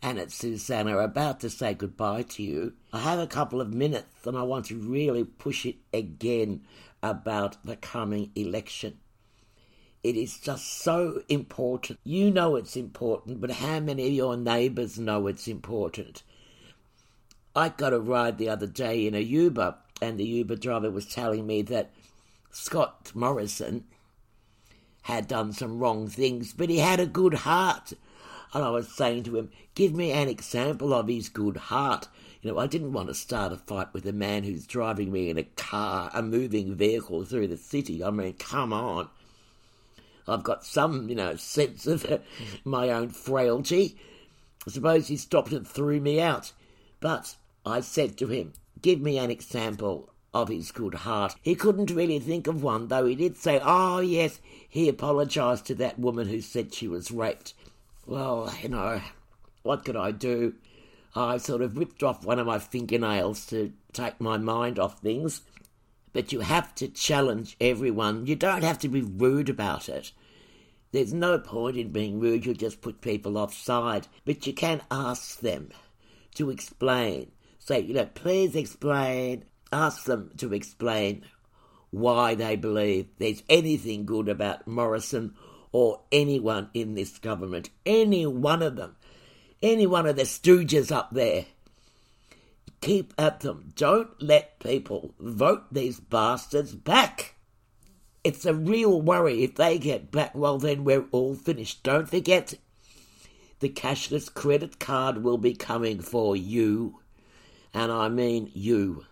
And 0.00 0.18
it's 0.18 0.34
Susanna 0.34 0.96
about 0.96 1.40
to 1.40 1.50
say 1.50 1.74
goodbye 1.74 2.22
to 2.22 2.42
you. 2.42 2.72
I 2.90 3.00
have 3.00 3.18
a 3.18 3.26
couple 3.26 3.60
of 3.60 3.74
minutes 3.74 4.26
and 4.26 4.34
I 4.34 4.42
want 4.42 4.64
to 4.66 4.78
really 4.78 5.24
push 5.24 5.66
it 5.66 5.76
again 5.92 6.62
about 7.02 7.58
the 7.66 7.76
coming 7.76 8.30
election. 8.34 8.96
It 10.02 10.16
is 10.16 10.38
just 10.38 10.80
so 10.80 11.20
important. 11.28 11.98
You 12.02 12.30
know 12.30 12.56
it's 12.56 12.76
important, 12.76 13.42
but 13.42 13.50
how 13.50 13.80
many 13.80 14.06
of 14.06 14.12
your 14.14 14.38
neighbours 14.38 14.98
know 14.98 15.26
it's 15.26 15.46
important? 15.46 16.22
I 17.54 17.68
got 17.68 17.92
a 17.92 18.00
ride 18.00 18.38
the 18.38 18.48
other 18.48 18.66
day 18.66 19.06
in 19.06 19.14
a 19.14 19.20
Uber, 19.20 19.74
and 20.00 20.18
the 20.18 20.24
Uber 20.24 20.56
driver 20.56 20.90
was 20.90 21.04
telling 21.04 21.46
me 21.46 21.60
that 21.60 21.90
Scott 22.50 23.12
Morrison 23.14 23.84
had 25.06 25.28
done 25.28 25.52
some 25.52 25.78
wrong 25.78 26.08
things, 26.08 26.52
but 26.52 26.68
he 26.68 26.78
had 26.78 26.98
a 26.98 27.06
good 27.06 27.32
heart. 27.32 27.92
And 28.52 28.64
I 28.64 28.70
was 28.70 28.88
saying 28.88 29.22
to 29.24 29.36
him, 29.36 29.52
Give 29.76 29.94
me 29.94 30.10
an 30.10 30.28
example 30.28 30.92
of 30.92 31.06
his 31.06 31.28
good 31.28 31.56
heart. 31.56 32.08
You 32.42 32.50
know, 32.50 32.58
I 32.58 32.66
didn't 32.66 32.92
want 32.92 33.06
to 33.06 33.14
start 33.14 33.52
a 33.52 33.56
fight 33.56 33.94
with 33.94 34.04
a 34.06 34.12
man 34.12 34.42
who's 34.42 34.66
driving 34.66 35.12
me 35.12 35.30
in 35.30 35.38
a 35.38 35.44
car, 35.44 36.10
a 36.12 36.22
moving 36.22 36.74
vehicle 36.74 37.24
through 37.24 37.46
the 37.46 37.56
city. 37.56 38.02
I 38.02 38.10
mean, 38.10 38.32
come 38.32 38.72
on. 38.72 39.08
I've 40.26 40.42
got 40.42 40.64
some, 40.64 41.08
you 41.08 41.14
know, 41.14 41.36
sense 41.36 41.86
of 41.86 42.04
my 42.64 42.90
own 42.90 43.10
frailty. 43.10 43.96
I 44.66 44.72
suppose 44.72 45.06
he 45.06 45.16
stopped 45.16 45.52
and 45.52 45.68
threw 45.68 46.00
me 46.00 46.20
out. 46.20 46.52
But 46.98 47.36
I 47.64 47.78
said 47.78 48.18
to 48.18 48.26
him, 48.26 48.54
Give 48.82 49.00
me 49.00 49.18
an 49.18 49.30
example 49.30 50.10
of 50.42 50.48
his 50.48 50.72
good 50.72 50.94
heart. 50.94 51.34
He 51.42 51.54
couldn't 51.54 51.90
really 51.90 52.18
think 52.18 52.46
of 52.46 52.62
one, 52.62 52.88
though 52.88 53.06
he 53.06 53.14
did 53.14 53.36
say, 53.36 53.60
Oh, 53.62 54.00
yes, 54.00 54.40
he 54.68 54.88
apologised 54.88 55.66
to 55.66 55.74
that 55.76 55.98
woman 55.98 56.28
who 56.28 56.40
said 56.40 56.74
she 56.74 56.88
was 56.88 57.10
raped. 57.10 57.54
Well, 58.06 58.52
you 58.62 58.68
know, 58.68 59.00
what 59.62 59.84
could 59.84 59.96
I 59.96 60.10
do? 60.12 60.54
I 61.14 61.38
sort 61.38 61.62
of 61.62 61.78
ripped 61.78 62.02
off 62.02 62.24
one 62.24 62.38
of 62.38 62.46
my 62.46 62.58
fingernails 62.58 63.46
to 63.46 63.72
take 63.92 64.20
my 64.20 64.36
mind 64.36 64.78
off 64.78 65.00
things 65.00 65.42
but 66.16 66.32
you 66.32 66.40
have 66.40 66.74
to 66.74 66.88
challenge 66.88 67.58
everyone. 67.60 68.24
You 68.24 68.36
don't 68.36 68.64
have 68.64 68.78
to 68.78 68.88
be 68.88 69.02
rude 69.02 69.50
about 69.50 69.90
it. 69.90 70.12
There's 70.90 71.12
no 71.12 71.38
point 71.38 71.76
in 71.76 71.90
being 71.92 72.18
rude, 72.18 72.46
you'll 72.46 72.54
just 72.54 72.80
put 72.80 73.02
people 73.02 73.36
offside. 73.36 74.08
But 74.24 74.46
you 74.46 74.54
can 74.54 74.80
ask 74.90 75.40
them 75.40 75.68
to 76.36 76.48
explain. 76.48 77.32
Say, 77.58 77.80
you 77.80 77.92
know, 77.92 78.06
please 78.06 78.56
explain. 78.56 79.44
Ask 79.72 80.04
them 80.04 80.30
to 80.38 80.52
explain 80.52 81.24
why 81.90 82.34
they 82.34 82.56
believe 82.56 83.08
there's 83.18 83.42
anything 83.48 84.06
good 84.06 84.28
about 84.28 84.66
Morrison 84.66 85.34
or 85.72 86.02
anyone 86.12 86.70
in 86.74 86.94
this 86.94 87.18
government. 87.18 87.70
Any 87.84 88.26
one 88.26 88.62
of 88.62 88.76
them. 88.76 88.96
Any 89.62 89.86
one 89.86 90.06
of 90.06 90.16
the 90.16 90.22
stooges 90.22 90.92
up 90.92 91.10
there 91.12 91.46
keep 92.80 93.12
at 93.18 93.40
them. 93.40 93.72
Don't 93.74 94.22
let 94.22 94.60
people 94.60 95.14
vote 95.18 95.64
these 95.72 95.98
bastards 95.98 96.74
back. 96.74 97.34
It's 98.22 98.44
a 98.44 98.54
real 98.54 99.00
worry 99.00 99.42
if 99.42 99.56
they 99.56 99.78
get 99.78 100.10
back. 100.10 100.34
Well, 100.34 100.58
then 100.58 100.84
we're 100.84 101.06
all 101.10 101.34
finished. 101.34 101.82
Don't 101.82 102.08
forget, 102.08 102.54
the 103.60 103.68
cashless 103.68 104.32
credit 104.32 104.78
card 104.78 105.22
will 105.22 105.38
be 105.38 105.54
coming 105.54 106.00
for 106.00 106.36
you. 106.36 107.00
And 107.72 107.92
I 107.92 108.08
mean 108.08 108.50
you. 108.54 109.04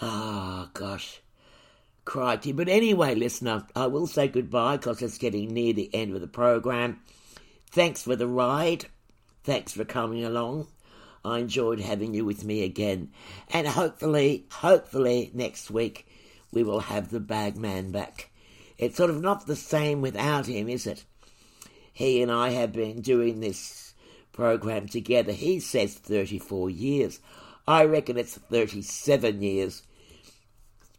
Ah, 0.00 0.66
oh, 0.66 0.70
gosh. 0.74 1.20
Crikey. 2.04 2.52
But 2.52 2.68
anyway, 2.68 3.14
listener, 3.14 3.66
I 3.74 3.86
will 3.86 4.06
say 4.06 4.28
goodbye 4.28 4.76
because 4.76 5.00
it's 5.02 5.18
getting 5.18 5.52
near 5.52 5.72
the 5.72 5.90
end 5.94 6.14
of 6.14 6.20
the 6.20 6.26
program. 6.26 7.00
Thanks 7.70 8.02
for 8.02 8.16
the 8.16 8.26
ride. 8.26 8.86
Thanks 9.42 9.72
for 9.72 9.84
coming 9.84 10.24
along. 10.24 10.68
I 11.24 11.38
enjoyed 11.38 11.80
having 11.80 12.12
you 12.14 12.24
with 12.24 12.44
me 12.44 12.62
again. 12.62 13.10
And 13.52 13.66
hopefully, 13.66 14.46
hopefully 14.50 15.30
next 15.32 15.70
week 15.70 16.06
we 16.52 16.62
will 16.62 16.80
have 16.80 17.10
the 17.10 17.20
bagman 17.20 17.90
back. 17.90 18.30
It's 18.76 18.96
sort 18.96 19.10
of 19.10 19.20
not 19.20 19.46
the 19.46 19.56
same 19.56 20.02
without 20.02 20.46
him, 20.46 20.68
is 20.68 20.86
it? 20.86 21.04
He 21.92 22.20
and 22.22 22.30
I 22.30 22.50
have 22.50 22.72
been 22.72 23.00
doing 23.00 23.40
this 23.40 23.94
program 24.32 24.88
together. 24.88 25.32
He 25.32 25.60
says 25.60 25.94
34 25.94 26.68
years. 26.70 27.20
I 27.66 27.84
reckon 27.84 28.18
it's 28.18 28.36
37 28.36 29.40
years. 29.40 29.82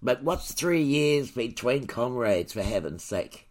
But 0.01 0.23
what's 0.23 0.53
three 0.53 0.83
years 0.83 1.31
between 1.31 1.87
comrades, 1.87 2.53
for 2.53 2.63
heaven's 2.63 3.03
sake? 3.03 3.47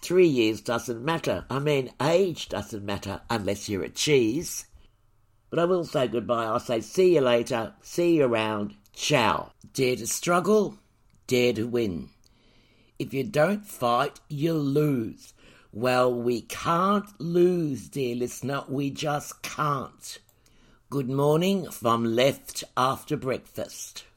Three 0.00 0.26
years 0.26 0.60
doesn't 0.60 1.04
matter. 1.04 1.44
I 1.50 1.58
mean, 1.58 1.90
age 2.00 2.48
doesn't 2.48 2.84
matter 2.84 3.20
unless 3.28 3.68
you're 3.68 3.82
a 3.82 3.88
cheese. 3.88 4.66
But 5.50 5.58
I 5.58 5.64
will 5.64 5.84
say 5.84 6.08
goodbye. 6.08 6.44
I'll 6.44 6.60
say 6.60 6.80
see 6.80 7.14
you 7.14 7.22
later, 7.22 7.74
see 7.80 8.16
you 8.16 8.26
around, 8.26 8.74
ciao. 8.92 9.52
Dare 9.72 9.96
to 9.96 10.06
struggle, 10.06 10.78
dare 11.26 11.54
to 11.54 11.66
win. 11.66 12.10
If 12.98 13.14
you 13.14 13.24
don't 13.24 13.66
fight, 13.66 14.20
you'll 14.28 14.56
lose. 14.56 15.32
Well, 15.72 16.12
we 16.12 16.42
can't 16.42 17.08
lose, 17.20 17.88
dear 17.88 18.16
listener, 18.16 18.64
we 18.68 18.90
just 18.90 19.42
can't. 19.42 20.18
Good 20.90 21.10
morning 21.10 21.70
from 21.70 22.02
Left 22.02 22.64
After 22.74 23.18
Breakfast. 23.18 24.07